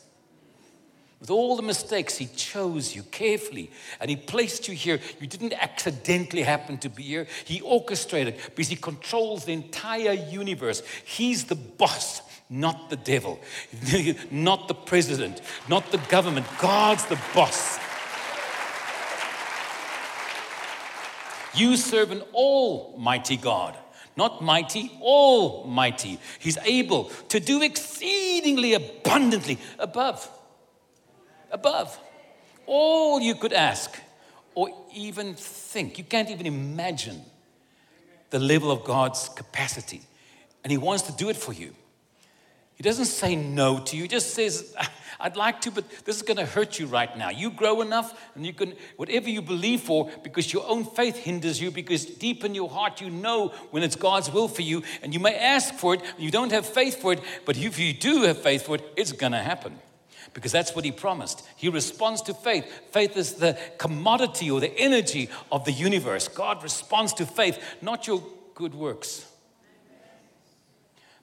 With 1.19 1.29
all 1.29 1.55
the 1.55 1.63
mistakes, 1.63 2.17
he 2.17 2.27
chose 2.27 2.95
you 2.95 3.03
carefully 3.03 3.71
and 3.99 4.09
he 4.09 4.15
placed 4.15 4.67
you 4.67 4.73
here. 4.75 4.99
You 5.19 5.27
didn't 5.27 5.53
accidentally 5.53 6.43
happen 6.43 6.77
to 6.79 6.89
be 6.89 7.03
here. 7.03 7.27
He 7.45 7.61
orchestrated 7.61 8.37
because 8.45 8.69
he 8.69 8.75
controls 8.75 9.45
the 9.45 9.53
entire 9.53 10.13
universe. 10.13 10.83
He's 11.05 11.45
the 11.45 11.55
boss 11.55 12.21
not 12.49 12.89
the 12.89 12.95
devil, 12.95 13.39
not 14.31 14.67
the 14.67 14.73
president, 14.73 15.41
not 15.67 15.91
the 15.91 15.97
government. 16.09 16.45
God's 16.59 17.05
the 17.05 17.19
boss. 17.33 17.79
You 21.53 21.75
serve 21.75 22.11
an 22.11 22.21
almighty 22.33 23.35
God, 23.35 23.75
not 24.15 24.43
mighty, 24.43 24.91
almighty. 25.01 26.19
He's 26.39 26.57
able 26.63 27.05
to 27.29 27.39
do 27.39 27.61
exceedingly 27.63 28.73
abundantly 28.73 29.57
above, 29.79 30.29
above 31.51 31.99
all 32.67 33.19
you 33.19 33.33
could 33.33 33.53
ask 33.53 33.99
or 34.53 34.69
even 34.93 35.33
think. 35.33 35.97
You 35.97 36.03
can't 36.03 36.29
even 36.29 36.45
imagine 36.45 37.21
the 38.29 38.39
level 38.39 38.69
of 38.69 38.83
God's 38.83 39.29
capacity. 39.29 40.01
And 40.63 40.71
He 40.71 40.77
wants 40.77 41.03
to 41.03 41.11
do 41.13 41.29
it 41.29 41.37
for 41.37 41.53
you. 41.53 41.73
He 42.77 42.83
doesn't 42.83 43.05
say 43.05 43.35
no 43.35 43.79
to 43.79 43.95
you. 43.95 44.03
He 44.03 44.07
just 44.07 44.35
says, 44.35 44.75
I'd 45.19 45.35
like 45.35 45.61
to, 45.61 45.71
but 45.71 45.83
this 46.05 46.15
is 46.15 46.21
going 46.21 46.37
to 46.37 46.45
hurt 46.45 46.77
you 46.77 46.85
right 46.85 47.17
now. 47.17 47.31
You 47.31 47.49
grow 47.49 47.81
enough 47.81 48.13
and 48.35 48.45
you 48.45 48.53
can, 48.53 48.75
whatever 48.97 49.31
you 49.31 49.41
believe 49.41 49.81
for, 49.81 50.11
because 50.23 50.53
your 50.53 50.63
own 50.67 50.85
faith 50.85 51.15
hinders 51.15 51.59
you, 51.59 51.71
because 51.71 52.05
deep 52.05 52.45
in 52.45 52.53
your 52.53 52.69
heart 52.69 53.01
you 53.01 53.09
know 53.09 53.47
when 53.71 53.81
it's 53.81 53.95
God's 53.95 54.31
will 54.31 54.47
for 54.47 54.61
you, 54.61 54.83
and 55.01 55.11
you 55.11 55.19
may 55.19 55.35
ask 55.35 55.73
for 55.73 55.95
it, 55.95 56.03
you 56.19 56.29
don't 56.29 56.51
have 56.51 56.67
faith 56.67 57.01
for 57.01 57.13
it, 57.13 57.21
but 57.45 57.57
if 57.57 57.79
you 57.79 57.93
do 57.93 58.21
have 58.21 58.37
faith 58.37 58.67
for 58.67 58.75
it, 58.75 58.83
it's 58.95 59.11
going 59.11 59.31
to 59.31 59.39
happen. 59.39 59.79
Because 60.35 60.51
that's 60.51 60.75
what 60.75 60.85
he 60.85 60.91
promised. 60.91 61.47
He 61.55 61.69
responds 61.69 62.21
to 62.23 62.35
faith. 62.35 62.71
Faith 62.91 63.17
is 63.17 63.35
the 63.35 63.57
commodity 63.79 64.51
or 64.51 64.59
the 64.59 64.77
energy 64.77 65.29
of 65.51 65.65
the 65.65 65.71
universe. 65.71 66.27
God 66.27 66.61
responds 66.61 67.13
to 67.13 67.25
faith, 67.25 67.57
not 67.81 68.05
your 68.05 68.21
good 68.53 68.75
works 68.75 69.25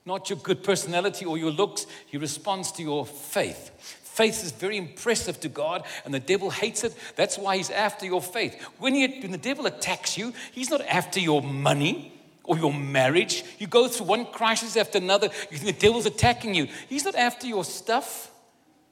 not 0.07 0.29
your 0.29 0.39
good 0.39 0.63
personality 0.63 1.25
or 1.25 1.39
your 1.39 1.51
looks. 1.51 1.87
He 2.07 2.19
responds 2.19 2.73
to 2.73 2.83
your 2.83 3.07
faith. 3.07 3.71
Faith 4.03 4.45
is 4.45 4.53
very 4.53 4.77
impressive 4.77 5.41
to 5.41 5.49
God, 5.49 5.85
and 6.05 6.15
the 6.15 6.21
devil 6.21 6.51
hates 6.51 6.85
it. 6.85 6.95
That's 7.17 7.37
why 7.37 7.57
he's 7.57 7.71
after 7.71 8.07
your 8.07 8.23
faith. 8.23 8.63
When, 8.79 8.95
he, 8.95 9.21
when 9.21 9.33
the 9.33 9.39
devil 9.39 9.67
attacks 9.67 10.17
you, 10.17 10.33
he's 10.53 10.71
not 10.71 10.83
after 10.83 11.19
your 11.19 11.43
money 11.43 12.13
or 12.45 12.57
your 12.57 12.73
marriage. 12.73 13.43
You 13.59 13.67
go 13.67 13.89
through 13.89 14.07
one 14.07 14.27
crisis 14.27 14.77
after 14.77 14.99
another. 14.99 15.31
You 15.51 15.59
think 15.59 15.77
the 15.77 15.87
devil's 15.87 16.07
attacking 16.07 16.55
you. 16.55 16.69
He's 16.89 17.05
not 17.05 17.17
after 17.17 17.47
your 17.47 17.65
stuff 17.65 18.31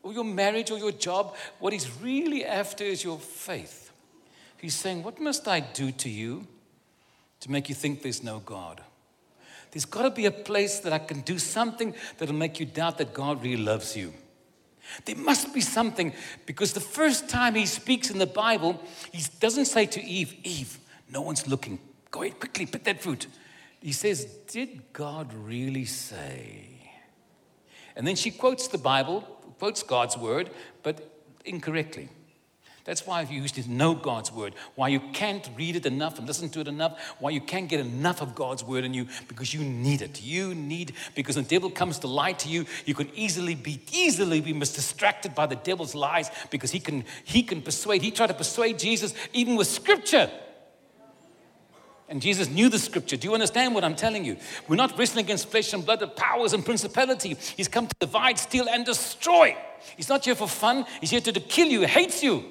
or 0.02 0.12
your 0.12 0.24
marriage 0.24 0.70
or 0.70 0.78
your 0.78 0.92
job. 0.92 1.36
What 1.60 1.72
he's 1.72 1.88
really 2.00 2.44
after 2.44 2.82
is 2.82 3.04
your 3.04 3.18
faith. 3.18 3.92
He's 4.56 4.74
saying, 4.74 5.02
What 5.02 5.20
must 5.20 5.46
I 5.46 5.60
do 5.60 5.92
to 5.92 6.08
you 6.08 6.46
to 7.40 7.50
make 7.50 7.68
you 7.68 7.74
think 7.74 8.02
there's 8.02 8.22
no 8.22 8.40
God? 8.40 8.80
There's 9.72 9.86
got 9.86 10.02
to 10.02 10.10
be 10.10 10.26
a 10.26 10.30
place 10.30 10.80
that 10.80 10.92
I 10.92 10.98
can 10.98 11.22
do 11.22 11.38
something 11.38 11.94
that'll 12.18 12.34
make 12.34 12.60
you 12.60 12.66
doubt 12.66 12.98
that 12.98 13.12
God 13.12 13.42
really 13.42 13.62
loves 13.62 13.96
you. 13.96 14.12
There 15.06 15.16
must 15.16 15.54
be 15.54 15.62
something 15.62 16.12
because 16.44 16.74
the 16.74 16.80
first 16.80 17.28
time 17.28 17.54
he 17.54 17.66
speaks 17.66 18.10
in 18.10 18.18
the 18.18 18.26
Bible, 18.26 18.80
he 19.10 19.24
doesn't 19.40 19.64
say 19.64 19.86
to 19.86 20.04
Eve, 20.04 20.34
Eve, 20.44 20.78
no 21.10 21.22
one's 21.22 21.48
looking. 21.48 21.78
Go 22.10 22.22
ahead 22.22 22.38
quickly, 22.38 22.66
pick 22.66 22.84
that 22.84 23.02
fruit. 23.02 23.26
He 23.80 23.92
says, 23.92 24.26
Did 24.46 24.92
God 24.92 25.32
really 25.32 25.86
say? 25.86 26.68
And 27.96 28.06
then 28.06 28.16
she 28.16 28.30
quotes 28.30 28.68
the 28.68 28.78
Bible, 28.78 29.22
quotes 29.58 29.82
God's 29.82 30.16
word, 30.16 30.50
but 30.82 31.00
incorrectly. 31.44 32.08
That's 32.84 33.06
why 33.06 33.22
you 33.22 33.40
used 33.40 33.54
to 33.54 33.70
know 33.70 33.94
God's 33.94 34.32
word, 34.32 34.54
why 34.74 34.88
you 34.88 34.98
can't 35.12 35.48
read 35.56 35.76
it 35.76 35.86
enough 35.86 36.18
and 36.18 36.26
listen 36.26 36.48
to 36.50 36.60
it 36.60 36.66
enough, 36.66 36.98
why 37.20 37.30
you 37.30 37.40
can't 37.40 37.68
get 37.68 37.78
enough 37.78 38.20
of 38.20 38.34
God's 38.34 38.64
word 38.64 38.84
in 38.84 38.92
you, 38.92 39.06
because 39.28 39.54
you 39.54 39.62
need 39.62 40.02
it. 40.02 40.20
You 40.20 40.52
need, 40.52 40.94
because 41.14 41.36
when 41.36 41.44
the 41.44 41.50
devil 41.50 41.70
comes 41.70 42.00
to 42.00 42.08
lie 42.08 42.32
to 42.32 42.48
you, 42.48 42.66
you 42.84 42.94
can 42.94 43.08
easily 43.14 43.54
be 43.54 43.80
easily 43.92 44.40
be 44.40 44.52
misdistracted 44.52 45.34
by 45.36 45.46
the 45.46 45.54
devil's 45.54 45.94
lies 45.94 46.30
because 46.50 46.72
he 46.72 46.80
can 46.80 47.04
he 47.24 47.44
can 47.44 47.62
persuade, 47.62 48.02
he 48.02 48.10
tried 48.10 48.28
to 48.28 48.34
persuade 48.34 48.80
Jesus 48.80 49.14
even 49.32 49.54
with 49.54 49.68
scripture. 49.68 50.28
And 52.08 52.20
Jesus 52.20 52.50
knew 52.50 52.68
the 52.68 52.78
scripture. 52.78 53.16
Do 53.16 53.28
you 53.28 53.32
understand 53.32 53.74
what 53.74 53.84
I'm 53.84 53.94
telling 53.94 54.24
you? 54.24 54.36
We're 54.68 54.76
not 54.76 54.98
wrestling 54.98 55.24
against 55.24 55.48
flesh 55.48 55.72
and 55.72 55.82
blood, 55.82 56.00
but 56.00 56.14
powers 56.14 56.52
and 56.52 56.62
principality. 56.62 57.38
He's 57.56 57.68
come 57.68 57.86
to 57.86 57.96
divide, 57.98 58.38
steal, 58.38 58.68
and 58.68 58.84
destroy. 58.84 59.56
He's 59.96 60.10
not 60.10 60.22
here 60.22 60.34
for 60.34 60.46
fun. 60.46 60.84
He's 61.00 61.10
here 61.10 61.22
to, 61.22 61.32
to 61.32 61.40
kill 61.40 61.68
you. 61.68 61.80
He 61.80 61.86
hates 61.86 62.22
you 62.22 62.44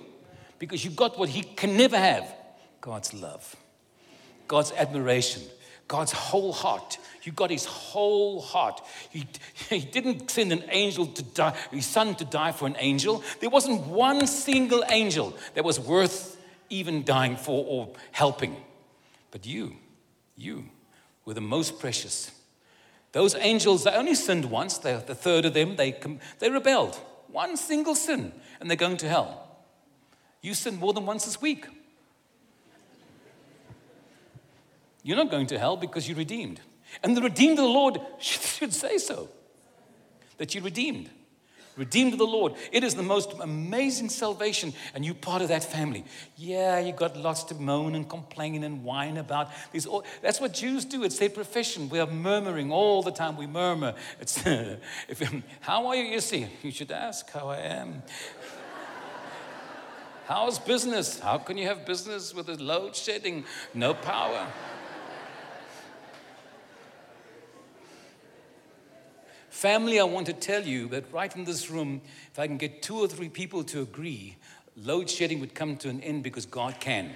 because 0.62 0.86
you 0.86 0.91
got 0.91 1.17
what 1.17 1.28
he 1.28 1.41
can 1.41 1.76
never 1.76 1.97
have 1.97 2.32
God's 2.82 3.15
love, 3.15 3.56
God's 4.47 4.71
admiration, 4.74 5.41
God's 5.88 6.12
whole 6.12 6.54
heart. 6.54 7.00
You 7.24 7.32
got 7.32 7.50
his 7.50 7.65
whole 7.65 8.41
heart. 8.41 8.80
He, 9.10 9.26
he 9.71 9.80
didn't 9.80 10.30
send 10.30 10.54
an 10.54 10.63
angel 10.69 11.08
to 11.08 11.24
die, 11.24 11.58
his 11.71 11.88
son 11.88 12.13
to 12.13 12.26
die 12.26 12.52
for 12.52 12.67
an 12.67 12.76
angel. 12.78 13.24
There 13.39 13.50
wasn't 13.50 13.88
one 13.88 14.28
single 14.28 14.84
angel 14.91 15.36
that 15.56 15.63
was 15.63 15.80
worth 15.80 16.38
even 16.69 17.04
dying 17.06 17.38
for 17.38 17.65
or 17.67 17.95
helping. 18.12 18.56
But 19.32 19.47
you, 19.47 19.78
you 20.38 20.65
were 21.26 21.34
the 21.34 21.41
most 21.41 21.80
precious. 21.80 22.30
Those 23.13 23.34
angels, 23.34 23.86
they 23.86 23.91
only 23.93 24.13
sinned 24.13 24.45
once. 24.45 24.78
They, 24.78 24.93
the 24.93 25.15
third 25.15 25.45
of 25.45 25.56
them, 25.56 25.76
they, 25.76 26.00
they 26.38 26.52
rebelled. 26.52 26.97
One 27.30 27.58
single 27.58 27.95
sin, 27.95 28.32
and 28.60 28.69
they're 28.69 28.78
going 28.78 28.97
to 28.97 29.10
hell. 29.10 29.51
You 30.41 30.54
sin 30.54 30.77
more 30.77 30.93
than 30.93 31.06
once 31.06 31.25
this 31.25 31.41
week. 31.41 31.67
You're 35.04 35.17
not 35.17 35.32
going 35.32 35.47
to 35.47 35.60
hell 35.60 35.77
because 35.77 36.08
you're 36.08 36.17
redeemed. 36.17 36.62
And 37.04 37.15
the 37.15 37.21
redeemed 37.21 37.58
of 37.58 37.65
the 37.65 37.71
Lord 37.71 37.99
should 38.19 38.73
say 38.73 38.97
so 38.97 39.30
that 40.38 40.54
you're 40.54 40.63
redeemed. 40.63 41.10
Redeemed 41.77 42.13
of 42.13 42.19
the 42.19 42.27
Lord. 42.27 42.54
It 42.73 42.84
is 42.84 42.95
the 42.95 43.04
most 43.04 43.32
amazing 43.39 44.10
salvation, 44.10 44.73
and 44.93 45.06
you're 45.06 45.15
part 45.15 45.41
of 45.41 45.47
that 45.47 45.63
family. 45.63 46.04
Yeah, 46.36 46.80
you 46.80 46.91
got 46.91 47.15
lots 47.15 47.45
to 47.45 47.56
moan 47.56 47.95
and 47.95 48.10
complain 48.10 48.63
and 48.63 48.84
whine 48.84 49.15
about. 49.17 49.49
These 49.71 49.86
all, 49.86 50.04
that's 50.21 50.41
what 50.41 50.54
Jews 50.54 50.84
do. 50.84 51.04
It's 51.04 51.17
their 51.17 51.30
profession. 51.30 51.88
We 51.88 51.99
are 51.99 52.08
murmuring 52.08 52.73
all 52.73 53.01
the 53.04 53.12
time. 53.12 53.38
We 53.38 53.47
murmur. 53.47 53.95
It's, 54.19 54.45
if, 54.45 55.23
how 55.62 55.88
are 55.88 55.95
you? 55.95 56.04
You 56.04 56.19
see, 56.19 56.47
you 56.62 56.71
should 56.71 56.91
ask 56.91 57.32
how 57.32 57.47
I 57.47 57.60
am. 57.60 58.04
How's 60.25 60.60
business? 60.60 61.19
How 61.19 61.38
can 61.38 61.57
you 61.57 61.67
have 61.67 61.86
business 61.86 62.34
with 62.34 62.47
a 62.49 62.55
load 62.55 62.95
shedding? 62.95 63.43
No 63.73 63.93
power. 63.93 64.47
Family, 69.49 69.99
I 69.99 70.03
want 70.03 70.27
to 70.27 70.34
tell 70.34 70.63
you 70.63 70.88
that 70.89 71.12
right 71.12 71.36
in 71.36 71.43
this 71.43 71.69
room, 71.69 72.01
if 72.31 72.39
I 72.39 72.47
can 72.47 72.57
get 72.57 72.81
two 72.81 72.97
or 72.97 73.07
three 73.07 73.29
people 73.29 73.63
to 73.65 73.81
agree, 73.81 74.38
load 74.75 75.10
shedding 75.10 75.39
would 75.39 75.53
come 75.53 75.75
to 75.77 75.89
an 75.89 76.01
end 76.01 76.23
because 76.23 76.45
God 76.45 76.79
can. 76.79 77.15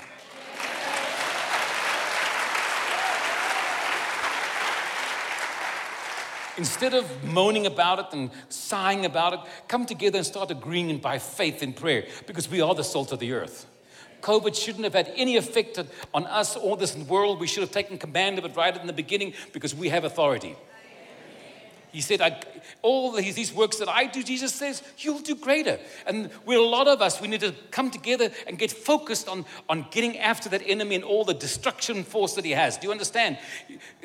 Instead 6.58 6.94
of 6.94 7.24
moaning 7.24 7.66
about 7.66 8.00
it 8.00 8.06
and 8.14 8.32
sighing 8.50 9.06
about 9.06 9.34
it, 9.34 9.40
come 9.68 9.86
together 9.86 10.18
and 10.18 10.26
start 10.26 10.52
agreeing 10.52 10.98
by 11.00 11.20
faith 11.20 11.62
in 11.62 11.74
prayer 11.74 12.06
because 12.28 12.50
we 12.50 12.62
are 12.62 12.74
the 12.74 12.84
salt 12.84 13.12
of 13.12 13.20
the 13.20 13.34
earth. 13.34 13.66
COVID 14.22 14.56
shouldn't 14.56 14.86
have 14.86 14.94
had 14.94 15.12
any 15.16 15.38
effect 15.38 15.80
on 16.14 16.26
us 16.26 16.56
or 16.56 16.78
this 16.78 16.96
world. 16.98 17.40
We 17.40 17.48
should 17.48 17.62
have 17.62 17.72
taken 17.72 17.98
command 17.98 18.40
of 18.40 18.46
it 18.46 18.56
right 18.56 18.76
in 18.76 18.88
the 18.88 18.94
beginning 18.94 19.34
because 19.54 19.76
we 19.76 19.90
have 19.90 20.04
authority. 20.04 20.56
He 21.92 22.02
said, 22.02 22.22
All 22.82 23.14
these, 23.14 23.54
works 23.54 23.78
that 23.78 23.88
I 23.88 24.08
do, 24.08 24.22
Jesus 24.22 24.54
says, 24.54 24.84
you'll 24.98 25.20
do 25.20 25.34
greater. 25.34 25.80
And 26.06 26.30
we're 26.46 26.60
a 26.60 26.62
lot 26.62 26.90
of 26.90 27.02
us, 27.02 27.22
we 27.22 27.30
need 27.30 27.40
to 27.40 27.54
come 27.72 27.90
together 27.90 28.32
and 28.48 28.60
get 28.60 28.70
focused 28.70 29.30
on, 29.30 29.46
on 29.70 29.88
getting 29.92 30.18
after 30.18 30.50
that 30.50 30.62
enemy 30.66 30.96
and 30.96 31.06
all 31.06 31.24
the 31.24 31.34
destruction 31.34 32.04
force 32.04 32.34
that 32.34 32.44
he 32.44 32.52
has. 32.52 32.78
Do 32.78 32.88
you 32.88 32.92
understand? 32.92 33.38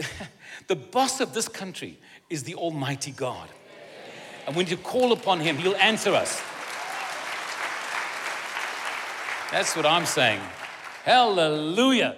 the 0.68 0.76
boss 0.76 1.20
of 1.20 1.34
this 1.34 1.48
country 1.48 1.98
is 2.31 2.45
the 2.45 2.55
Almighty 2.55 3.11
God. 3.11 3.49
And 4.47 4.57
when 4.57 4.66
you 4.69 4.77
call 4.77 5.12
upon 5.12 5.40
Him, 5.40 5.59
He'll 5.59 5.77
answer 5.77 6.14
us. 6.14 6.40
That's 9.51 9.77
what 9.77 9.85
I'm 9.85 10.07
saying. 10.07 10.40
Hallelujah. 11.05 12.16